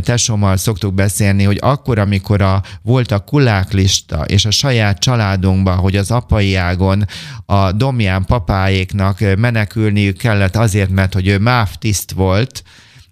[0.00, 5.96] tesómmal szoktuk beszélni, hogy akkor, amikor a, volt a kuláklista, és a saját családunkban, hogy
[5.96, 7.04] az apai ágon
[7.46, 12.62] a domján papáéknak menekülniük kellett azért, mert hogy ő MÁV tiszt volt,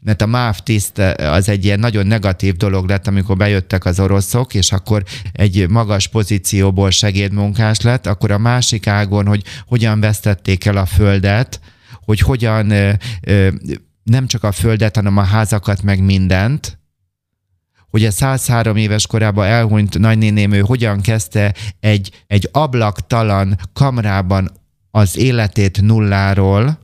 [0.01, 4.55] mert a MÁV tiszt az egy ilyen nagyon negatív dolog lett, amikor bejöttek az oroszok,
[4.55, 5.03] és akkor
[5.33, 11.61] egy magas pozícióból segédmunkás lett, akkor a másik ágon, hogy hogyan vesztették el a földet,
[12.07, 12.67] hogy hogyan
[14.03, 16.79] nem csak a földet, hanem a házakat, meg mindent,
[17.91, 24.51] hogy a 103 éves korában elhunyt nagynéném, ő hogyan kezdte egy, egy ablaktalan kamrában
[24.91, 26.79] az életét nulláról,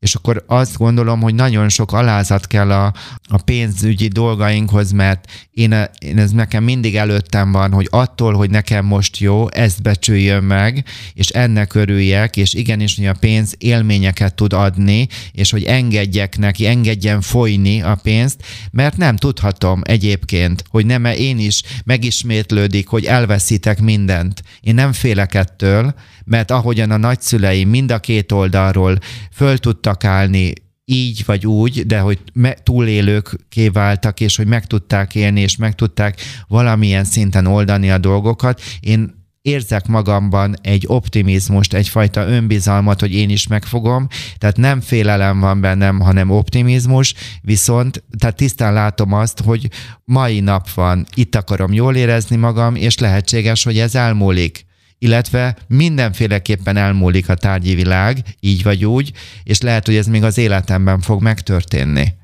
[0.00, 2.92] és akkor azt gondolom, hogy nagyon sok alázat kell a,
[3.28, 8.84] a pénzügyi dolgainkhoz, mert én, én ez nekem mindig előttem van, hogy attól, hogy nekem
[8.84, 10.84] most jó, ezt becsüljön meg,
[11.14, 16.66] és ennek örüljek, és igenis, hogy a pénz élményeket tud adni, és hogy engedjek neki,
[16.66, 23.80] engedjen folyni a pénzt, mert nem tudhatom egyébként, hogy nem én is megismétlődik, hogy elveszítek
[23.80, 24.42] mindent.
[24.60, 25.94] Én nem félek ettől,
[26.30, 28.98] mert ahogyan a nagyszüleim mind a két oldalról
[29.32, 30.52] föl tudtak állni
[30.84, 32.18] így vagy úgy, de hogy
[32.62, 38.60] túlélők kiváltak, és hogy meg tudták élni, és meg tudták valamilyen szinten oldani a dolgokat.
[38.80, 44.06] Én érzek magamban egy optimizmust, egyfajta önbizalmat, hogy én is megfogom,
[44.38, 49.68] tehát nem félelem van bennem, hanem optimizmus, viszont tehát tisztán látom azt, hogy
[50.04, 54.68] mai nap van, itt akarom jól érezni magam, és lehetséges, hogy ez elmúlik
[55.02, 60.38] illetve mindenféleképpen elmúlik a tárgyi világ, így vagy úgy, és lehet, hogy ez még az
[60.38, 62.18] életemben fog megtörténni.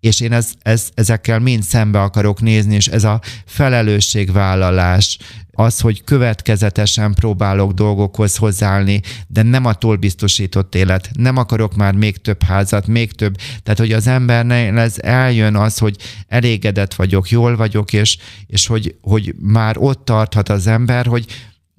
[0.00, 5.18] És én ez, ez, ezekkel mind szembe akarok nézni, és ez a felelősségvállalás,
[5.54, 11.10] az, hogy következetesen próbálok dolgokhoz hozzáállni, de nem a túl biztosított élet.
[11.12, 13.36] Nem akarok már még több házat, még több.
[13.62, 15.96] Tehát, hogy az embernél ez eljön az, hogy
[16.28, 21.26] elégedett vagyok, jól vagyok, és, és hogy, hogy már ott tarthat az ember, hogy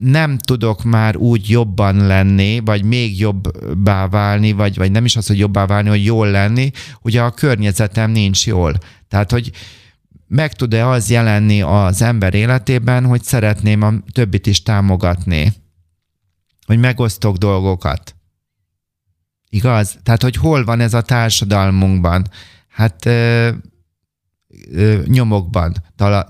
[0.03, 5.27] nem tudok már úgy jobban lenni, vagy még jobbá válni, vagy, vagy nem is az,
[5.27, 8.77] hogy jobbá válni, hogy jól lenni, ugye a környezetem nincs jól.
[9.07, 9.51] Tehát, hogy
[10.27, 15.53] meg tud-e az jelenni az ember életében, hogy szeretném a többit is támogatni,
[16.65, 18.15] hogy megosztok dolgokat.
[19.49, 19.97] Igaz?
[20.03, 22.27] Tehát, hogy hol van ez a társadalmunkban?
[22.67, 23.09] Hát
[25.05, 25.73] nyomokban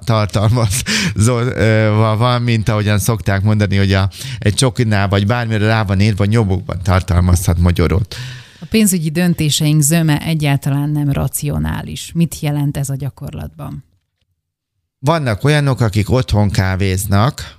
[0.05, 4.09] tartalmazva van, mint ahogyan szokták mondani, hogy a,
[4.39, 8.15] egy csokinál vagy bármire rá van írva, nyomokban tartalmazhat magyarot.
[8.59, 12.11] A pénzügyi döntéseink zöme egyáltalán nem racionális.
[12.13, 13.83] Mit jelent ez a gyakorlatban?
[14.99, 17.55] Vannak olyanok, akik otthon kávéznak,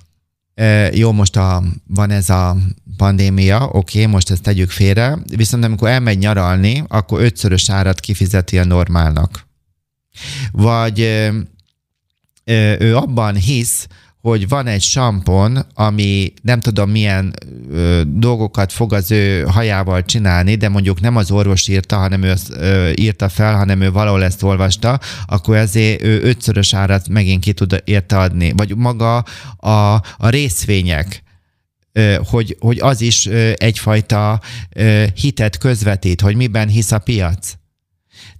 [0.91, 2.57] jó, most a, van ez a
[2.97, 8.59] pandémia, oké, okay, most ezt tegyük félre, viszont amikor elmegy nyaralni, akkor ötszörös árat kifizeti
[8.59, 9.44] a normálnak.
[10.51, 10.99] Vagy
[12.79, 13.87] ő abban hisz,
[14.25, 17.33] hogy van egy sampon, ami nem tudom milyen
[17.71, 22.33] ö, dolgokat fog az ő hajával csinálni, de mondjuk nem az orvos írta, hanem ő
[22.49, 27.53] ö, írta fel, hanem ő valahol ezt olvasta, akkor ezért ő ötszörös árat megint ki
[27.53, 28.53] tud érte adni.
[28.55, 29.17] Vagy maga
[29.57, 31.23] a, a részvények,
[32.29, 34.41] hogy, hogy az is egyfajta
[35.13, 37.53] hitet közvetít, hogy miben hisz a piac.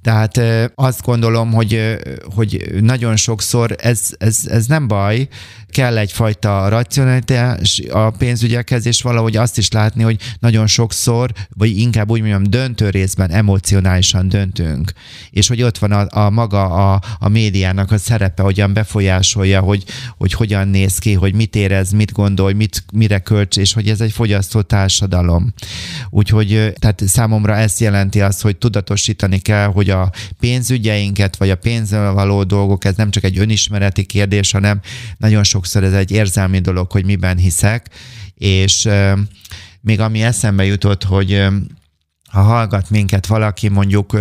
[0.05, 0.41] Tehát
[0.75, 1.97] azt gondolom, hogy,
[2.35, 5.27] hogy nagyon sokszor ez, ez, ez nem baj,
[5.75, 12.09] kell egyfajta racionalitás a pénzügyekhez, és valahogy azt is látni, hogy nagyon sokszor, vagy inkább
[12.09, 14.91] úgy mondjam, döntő részben emocionálisan döntünk.
[15.29, 19.83] És hogy ott van a, a maga a, a médiának a szerepe, hogyan befolyásolja, hogy,
[20.17, 24.01] hogy hogyan néz ki, hogy mit érez, mit gondol, mit, mire költs, és hogy ez
[24.01, 25.53] egy fogyasztó társadalom.
[26.09, 29.94] Úgyhogy tehát számomra ezt jelenti azt, hogy tudatosítani kell, hogy a
[30.39, 34.81] pénzügyeinket, vagy a pénzzel való dolgok, ez nem csak egy önismereti kérdés, hanem
[35.17, 37.89] nagyon sokszor ez egy érzelmi dolog, hogy miben hiszek,
[38.35, 38.87] és
[39.81, 41.45] még ami eszembe jutott, hogy
[42.29, 44.17] ha hallgat minket valaki mondjuk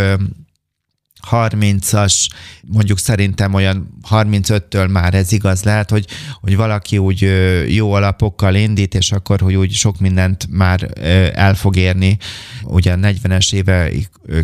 [1.30, 2.28] 30-as,
[2.66, 6.06] mondjuk szerintem olyan 35-től már ez igaz lehet, hogy,
[6.40, 7.28] hogy valaki úgy
[7.68, 10.90] jó alapokkal indít, és akkor, hogy úgy sok mindent már
[11.34, 12.18] el fog érni
[12.62, 13.90] ugye a 40-es éve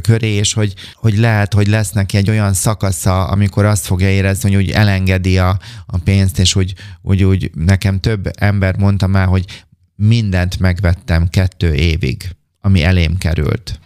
[0.03, 4.55] köré, és hogy, hogy lehet, hogy lesz neki egy olyan szakasza, amikor azt fogja érezni,
[4.55, 9.27] hogy úgy elengedi a, a pénzt, és úgy, úgy, úgy nekem több ember mondta már,
[9.27, 9.65] hogy
[9.97, 13.81] mindent megvettem kettő évig, ami elém került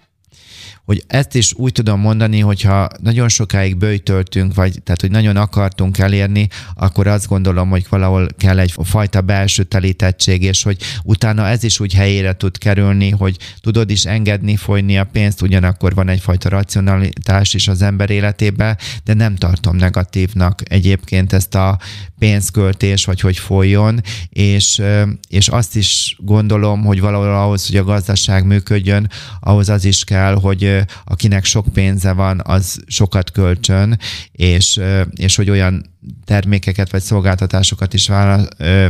[0.84, 5.98] hogy ezt is úgy tudom mondani, hogyha nagyon sokáig bőjtöltünk, vagy tehát, hogy nagyon akartunk
[5.98, 11.62] elérni, akkor azt gondolom, hogy valahol kell egy fajta belső telítettség, és hogy utána ez
[11.62, 16.48] is úgy helyére tud kerülni, hogy tudod is engedni folyni a pénzt, ugyanakkor van egyfajta
[16.48, 21.78] racionalitás is az ember életében, de nem tartom negatívnak egyébként ezt a
[22.18, 24.82] pénzköltés, vagy hogy folyjon, és,
[25.28, 29.10] és azt is gondolom, hogy valahol ahhoz, hogy a gazdaság működjön,
[29.40, 30.73] ahhoz az is kell, hogy
[31.04, 33.98] akinek sok pénze van, az sokat kölcsön,
[34.32, 34.80] és,
[35.14, 35.84] és hogy olyan
[36.24, 38.10] termékeket vagy szolgáltatásokat is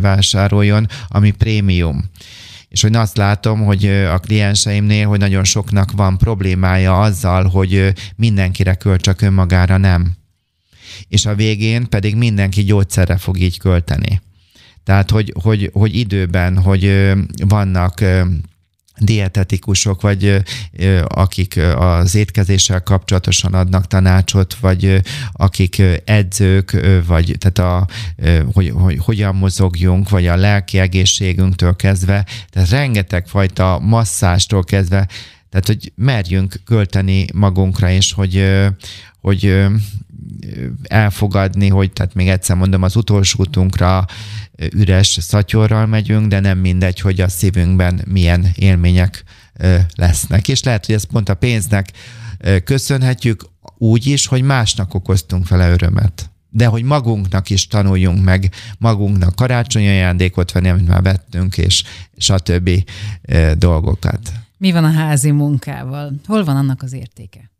[0.01, 2.11] vásároljon, ami prémium.
[2.68, 8.74] És hogy azt látom, hogy a klienseimnél, hogy nagyon soknak van problémája azzal, hogy mindenkire
[8.74, 10.12] költ, csak önmagára nem.
[11.09, 14.20] És a végén pedig mindenki gyógyszerre fog így költeni.
[14.85, 17.12] Tehát, hogy, hogy, hogy időben, hogy
[17.47, 18.05] vannak
[18.99, 20.42] dietetikusok, vagy
[21.05, 26.76] akik az étkezéssel kapcsolatosan adnak tanácsot, vagy akik edzők,
[27.07, 27.86] vagy tehát a,
[28.53, 35.09] hogy, hogy hogyan mozogjunk, vagy a lelki egészségünktől kezdve, tehát rengeteg fajta masszástól kezdve,
[35.51, 38.45] tehát hogy merjünk költeni magunkra, és hogy,
[39.20, 39.64] hogy
[40.83, 44.05] elfogadni, hogy tehát még egyszer mondom, az utolsó útunkra
[44.72, 49.25] üres szatyorral megyünk, de nem mindegy, hogy a szívünkben milyen élmények
[49.95, 50.49] lesznek.
[50.49, 51.93] És lehet, hogy ezt pont a pénznek
[52.64, 53.45] köszönhetjük
[53.79, 56.29] úgy is, hogy másnak okoztunk vele örömet.
[56.51, 61.83] De hogy magunknak is tanuljunk meg, magunknak karácsonyi ajándékot venni, amit már vettünk, és
[62.16, 62.70] stb.
[63.57, 64.33] dolgokat.
[64.59, 66.12] Mi van a házi munkával?
[66.27, 67.51] Hol van annak az értéke?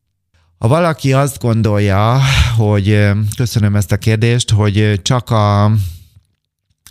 [0.59, 2.21] Ha valaki azt gondolja,
[2.57, 5.73] hogy köszönöm ezt a kérdést, hogy csak a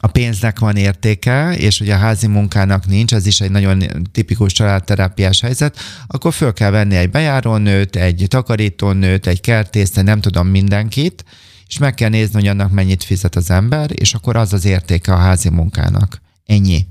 [0.03, 4.53] a pénznek van értéke, és hogy a házi munkának nincs, ez is egy nagyon tipikus
[4.53, 11.23] családterápiás helyzet, akkor föl kell venni egy bejárónőt, egy takarítónőt, egy kertészt, nem tudom mindenkit,
[11.67, 15.13] és meg kell nézni, hogy annak mennyit fizet az ember, és akkor az az értéke
[15.13, 16.21] a házi munkának.
[16.45, 16.85] Ennyi.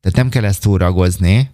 [0.00, 1.50] Tehát nem kell ezt túragozni,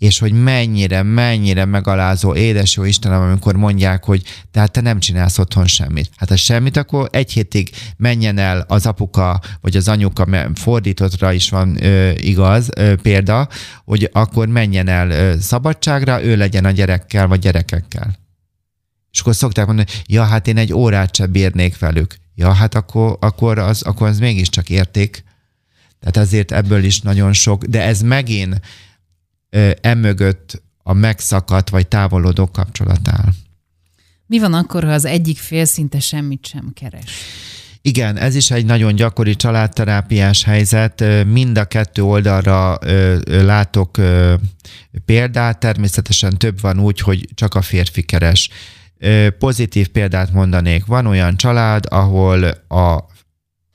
[0.00, 5.38] és hogy mennyire, mennyire megalázó, édes jó Istenem, amikor mondják, hogy tehát te nem csinálsz
[5.38, 6.10] otthon semmit.
[6.16, 11.32] Hát ha semmit, akkor egy hétig menjen el az apuka, vagy az anyuka, mert fordítottra
[11.32, 13.48] is van ö, igaz ö, példa,
[13.84, 18.18] hogy akkor menjen el ö, szabadságra, ő legyen a gyerekkel, vagy gyerekekkel.
[19.12, 22.16] És akkor szokták mondani, ja, hát én egy órát sem bírnék velük.
[22.34, 25.24] Ja, hát akkor, akkor, az, akkor az mégiscsak érték.
[26.00, 28.60] Tehát ezért ebből is nagyon sok, de ez megint
[29.80, 33.28] emögött a megszakadt vagy távolodó kapcsolat áll.
[34.26, 37.10] Mi van akkor, ha az egyik fél szinte semmit sem keres?
[37.82, 41.04] Igen, ez is egy nagyon gyakori családterápiás helyzet.
[41.26, 42.78] Mind a kettő oldalra
[43.24, 43.98] látok
[45.04, 48.50] példát, természetesen több van úgy, hogy csak a férfi keres.
[49.38, 50.86] Pozitív példát mondanék.
[50.86, 53.04] Van olyan család, ahol a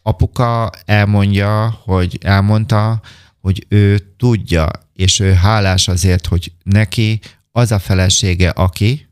[0.02, 3.02] apuka elmondja, hogy elmondta,
[3.46, 7.20] hogy ő tudja, és ő hálás azért, hogy neki
[7.52, 9.08] az a felesége, aki,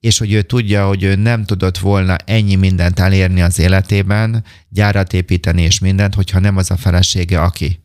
[0.00, 5.12] és hogy ő tudja, hogy ő nem tudott volna ennyi mindent elérni az életében, gyárat
[5.12, 7.80] építeni és mindent, hogyha nem az a felesége, aki.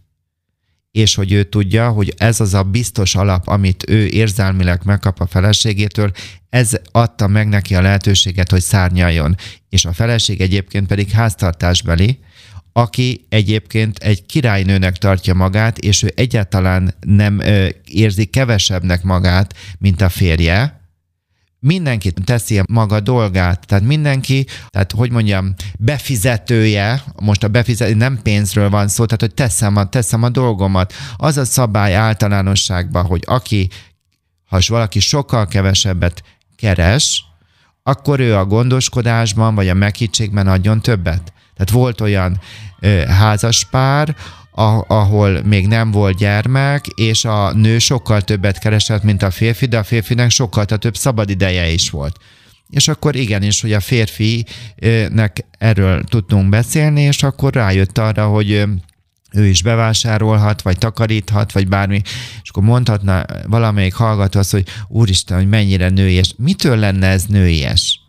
[0.91, 5.27] És hogy ő tudja, hogy ez az a biztos alap, amit ő érzelmileg megkap a
[5.27, 6.11] feleségétől,
[6.49, 9.35] ez adta meg neki a lehetőséget, hogy szárnyaljon.
[9.69, 12.19] És a feleség egyébként pedig háztartásbeli,
[12.77, 17.41] aki egyébként egy királynőnek tartja magát, és ő egyáltalán nem
[17.85, 20.81] érzi kevesebbnek magát, mint a férje,
[21.59, 28.69] mindenki teszi maga dolgát, tehát mindenki, tehát hogy mondjam, befizetője, most a befizető nem pénzről
[28.69, 30.93] van szó, tehát hogy teszem a, teszem a dolgomat.
[31.15, 33.69] Az a szabály általánosságban, hogy aki,
[34.45, 36.23] ha valaki sokkal kevesebbet
[36.55, 37.23] keres,
[37.83, 41.35] akkor ő a gondoskodásban vagy a meghittségben adjon többet.
[41.57, 42.39] Tehát volt olyan
[42.79, 44.15] ö, házaspár,
[44.87, 49.77] ahol még nem volt gyermek, és a nő sokkal többet keresett, mint a férfi, de
[49.77, 52.17] a férfinek sokkal több szabad ideje is volt.
[52.69, 58.63] És akkor igenis, hogy a férfinek erről tudtunk beszélni, és akkor rájött arra, hogy
[59.31, 62.01] ő is bevásárolhat, vagy takaríthat, vagy bármi,
[62.43, 66.33] és akkor mondhatna valamelyik hallgató azt, hogy úristen, hogy mennyire nőies.
[66.37, 68.01] Mitől lenne ez nőies?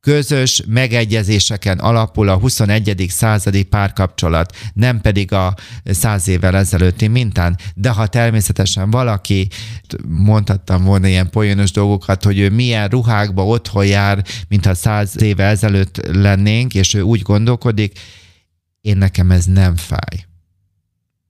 [0.00, 3.06] Közös megegyezéseken alapul a 21.
[3.08, 7.58] századi párkapcsolat, nem pedig a száz évvel ezelőtti mintán.
[7.74, 9.48] De ha természetesen valaki,
[10.06, 16.06] mondhattam volna ilyen poénos dolgokat, hogy ő milyen ruhákba otthon jár, mintha száz éve ezelőtt
[16.12, 17.98] lennénk, és ő úgy gondolkodik,
[18.80, 20.29] én nekem ez nem fáj.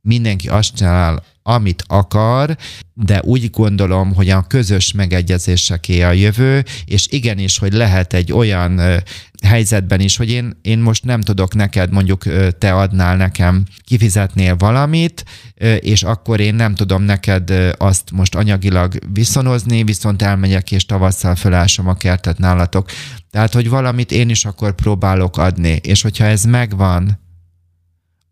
[0.02, 2.56] Mindenki azt csinál, amit akar,
[2.94, 8.80] de úgy gondolom, hogy a közös megegyezéseké a jövő, és igenis, hogy lehet egy olyan
[9.44, 12.22] helyzetben is, hogy én, én most nem tudok neked, mondjuk
[12.58, 15.24] te adnál nekem, kifizetnél valamit,
[15.78, 21.88] és akkor én nem tudom neked azt most anyagilag viszonozni, viszont elmegyek és tavasszal felásom
[21.88, 22.90] a kertet nálatok.
[23.30, 27.18] Tehát, hogy valamit én is akkor próbálok adni, és hogyha ez megvan,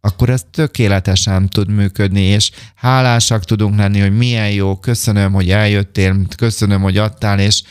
[0.01, 6.27] akkor ez tökéletesen tud működni, és hálásak tudunk lenni, hogy milyen jó, köszönöm, hogy eljöttél,
[6.37, 7.63] köszönöm, hogy adtál, és,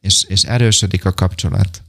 [0.00, 1.82] és, és erősödik a kapcsolat.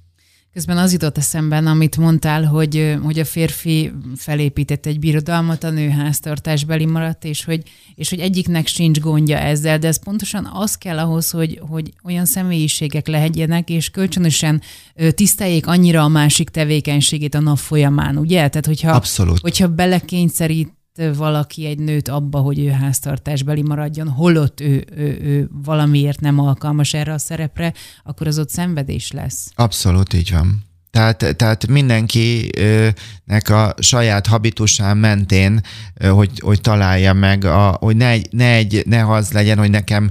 [0.55, 5.89] Közben az jutott eszembe, amit mondtál, hogy, hogy a férfi felépített egy birodalmat, a nő
[5.89, 7.61] háztartásbeli maradt, és hogy,
[7.95, 12.25] és hogy egyiknek sincs gondja ezzel, de ez pontosan az kell ahhoz, hogy, hogy olyan
[12.25, 14.61] személyiségek lehetjenek, és kölcsönösen
[15.09, 18.47] tiszteljék annyira a másik tevékenységét a nap folyamán, ugye?
[18.47, 19.39] Tehát, hogyha, Abszolút.
[19.39, 20.73] hogyha belekényszerít
[21.15, 26.93] valaki egy nőt abba, hogy ő háztartásbeli maradjon, holott ő, ő, ő valamiért nem alkalmas
[26.93, 27.73] erre a szerepre,
[28.03, 29.51] akkor az ott szenvedés lesz.
[29.55, 30.63] Abszolút így van.
[30.91, 35.61] Tehát, tehát mindenkinek a saját habitusán mentén,
[36.09, 40.09] hogy, hogy találja meg, a, hogy ne, egy, ne, egy, ne az legyen, hogy nekem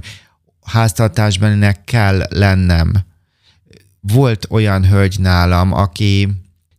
[0.61, 2.93] háztartásbelinek kell lennem.
[3.99, 6.29] Volt olyan hölgy nálam, aki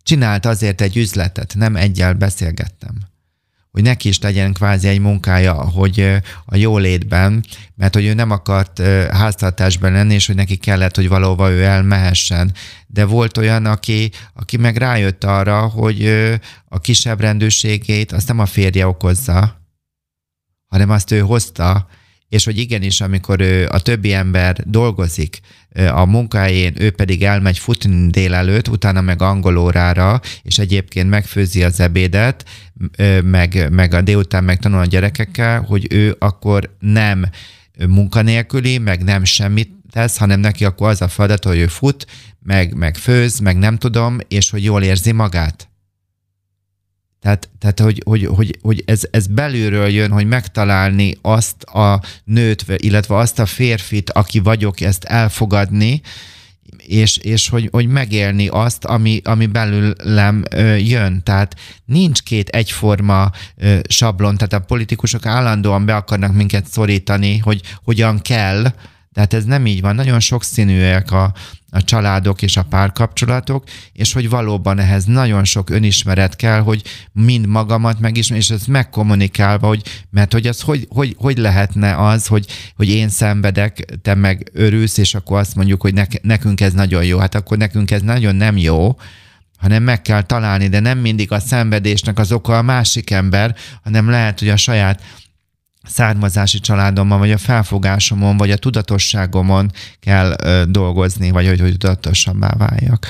[0.02, 3.14] csinált azért egy üzletet, nem egyel beszélgettem
[3.76, 8.82] hogy neki is legyen kvázi egy munkája, hogy a jólétben, mert hogy ő nem akart
[9.10, 12.52] háztartásban lenni, és hogy neki kellett, hogy valóban ő elmehessen.
[12.86, 16.06] De volt olyan, aki, aki meg rájött arra, hogy
[16.68, 19.66] a kisebb rendőrségét azt nem a férje okozza,
[20.66, 21.86] hanem azt ő hozta,
[22.28, 25.40] és hogy igenis, amikor ő, a többi ember dolgozik
[25.92, 32.44] a munkájén, ő pedig elmegy futni délelőtt, utána meg angolórára, és egyébként megfőzi az ebédet,
[33.24, 37.26] meg, meg a délután megtanul a gyerekekkel, hogy ő akkor nem
[37.88, 42.06] munkanélküli, meg nem semmit tesz, hanem neki akkor az a feladat, hogy ő fut,
[42.42, 45.68] meg, meg főz, meg nem tudom, és hogy jól érzi magát.
[47.26, 52.64] Tehát, tehát hogy, hogy, hogy, hogy ez, ez belülről jön, hogy megtalálni azt a nőt,
[52.76, 56.00] illetve azt a férfit, aki vagyok, ezt elfogadni,
[56.76, 60.42] és, és hogy, hogy megélni azt, ami, ami belőlem
[60.78, 61.22] jön.
[61.22, 61.54] Tehát
[61.84, 63.30] nincs két egyforma
[63.88, 68.66] sablon, tehát a politikusok állandóan be akarnak minket szorítani, hogy hogyan kell,
[69.16, 69.94] Tehát ez nem így van.
[69.94, 71.32] Nagyon sokszínűek a,
[71.70, 77.46] a családok és a párkapcsolatok, és hogy valóban ehhez nagyon sok önismeret kell, hogy mind
[77.46, 82.46] magamat megismerni, és ez megkommunikálva, hogy, mert hogy az hogy, hogy, hogy lehetne az, hogy,
[82.74, 87.04] hogy én szenvedek, te meg örülsz, és akkor azt mondjuk, hogy nek, nekünk ez nagyon
[87.04, 87.18] jó.
[87.18, 88.96] Hát akkor nekünk ez nagyon nem jó,
[89.58, 94.10] hanem meg kell találni, de nem mindig a szenvedésnek az oka a másik ember, hanem
[94.10, 95.02] lehet, hogy a saját
[95.86, 99.70] származási családomban, vagy a felfogásomon, vagy a tudatosságomon
[100.00, 103.06] kell ö, dolgozni, vagy hogy, hogy tudatosabbá váljak.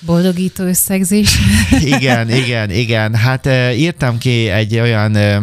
[0.00, 1.38] Boldogító összegzés.
[1.96, 3.14] igen, igen, igen.
[3.14, 5.38] Hát ö, írtam ki egy olyan ö,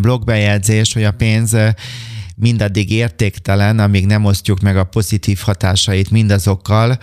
[0.00, 1.56] blogbejegyzést, hogy a pénz
[2.36, 6.98] mindaddig értéktelen, amíg nem osztjuk meg a pozitív hatásait mindazokkal,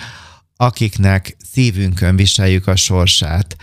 [0.55, 3.55] akiknek szívünkön viseljük a sorsát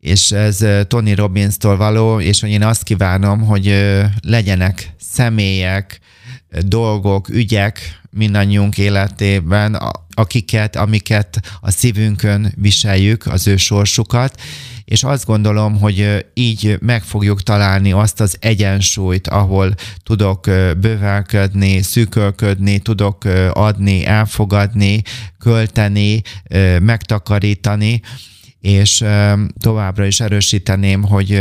[0.00, 6.00] és ez Tony Robbins-tól való, és hogy én azt kívánom, hogy legyenek személyek,
[6.60, 9.78] dolgok, ügyek mindannyiunk életében,
[10.14, 14.40] akiket, amiket a szívünkön viseljük, az ő sorsukat,
[14.84, 20.40] és azt gondolom, hogy így meg fogjuk találni azt az egyensúlyt, ahol tudok
[20.80, 25.02] bővelködni, szűkölködni, tudok adni, elfogadni,
[25.38, 26.22] költeni,
[26.80, 28.00] megtakarítani,
[28.60, 29.04] és
[29.60, 31.34] továbbra is erősíteném, hogy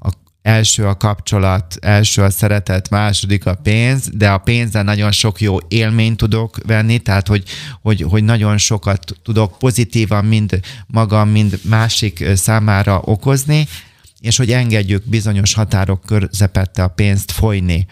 [0.00, 0.10] a
[0.44, 5.56] első a kapcsolat, első a szeretet, második a pénz, de a pénzzel nagyon sok jó
[5.68, 7.44] élményt tudok venni, tehát hogy,
[7.82, 13.68] hogy, hogy nagyon sokat tudok pozitívan mind magam, mind másik számára okozni,
[14.20, 17.86] és hogy engedjük bizonyos határok közepette a pénzt folyni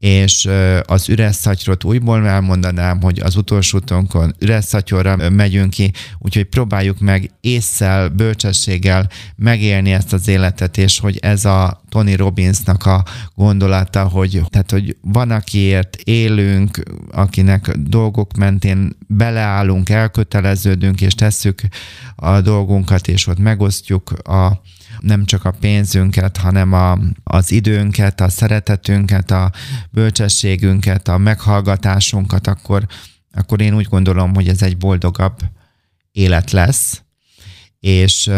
[0.00, 0.48] és
[0.82, 6.98] az üres szatyrot újból elmondanám, hogy az utolsó utonkon üres szatyorra megyünk ki, úgyhogy próbáljuk
[6.98, 14.08] meg észszel, bölcsességgel megélni ezt az életet, és hogy ez a Tony Robbinsnak a gondolata,
[14.08, 21.60] hogy, tehát, hogy van, akiért élünk, akinek dolgok mentén beleállunk, elköteleződünk, és tesszük
[22.16, 24.60] a dolgunkat, és ott megosztjuk a
[25.00, 29.52] nem csak a pénzünket, hanem a, az időnket, a szeretetünket, a
[29.90, 32.86] bölcsességünket, a meghallgatásunkat, akkor,
[33.32, 35.38] akkor én úgy gondolom, hogy ez egy boldogabb
[36.12, 37.02] élet lesz,
[37.80, 38.30] és,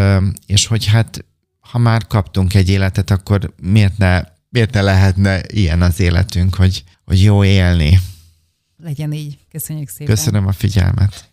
[0.46, 1.24] és hogy hát
[1.60, 6.84] ha már kaptunk egy életet, akkor miért ne, miért ne lehetne ilyen az életünk, hogy,
[7.04, 7.98] hogy jó élni.
[8.76, 9.38] Legyen így.
[9.50, 10.14] Köszönjük szépen.
[10.14, 11.31] Köszönöm a figyelmet.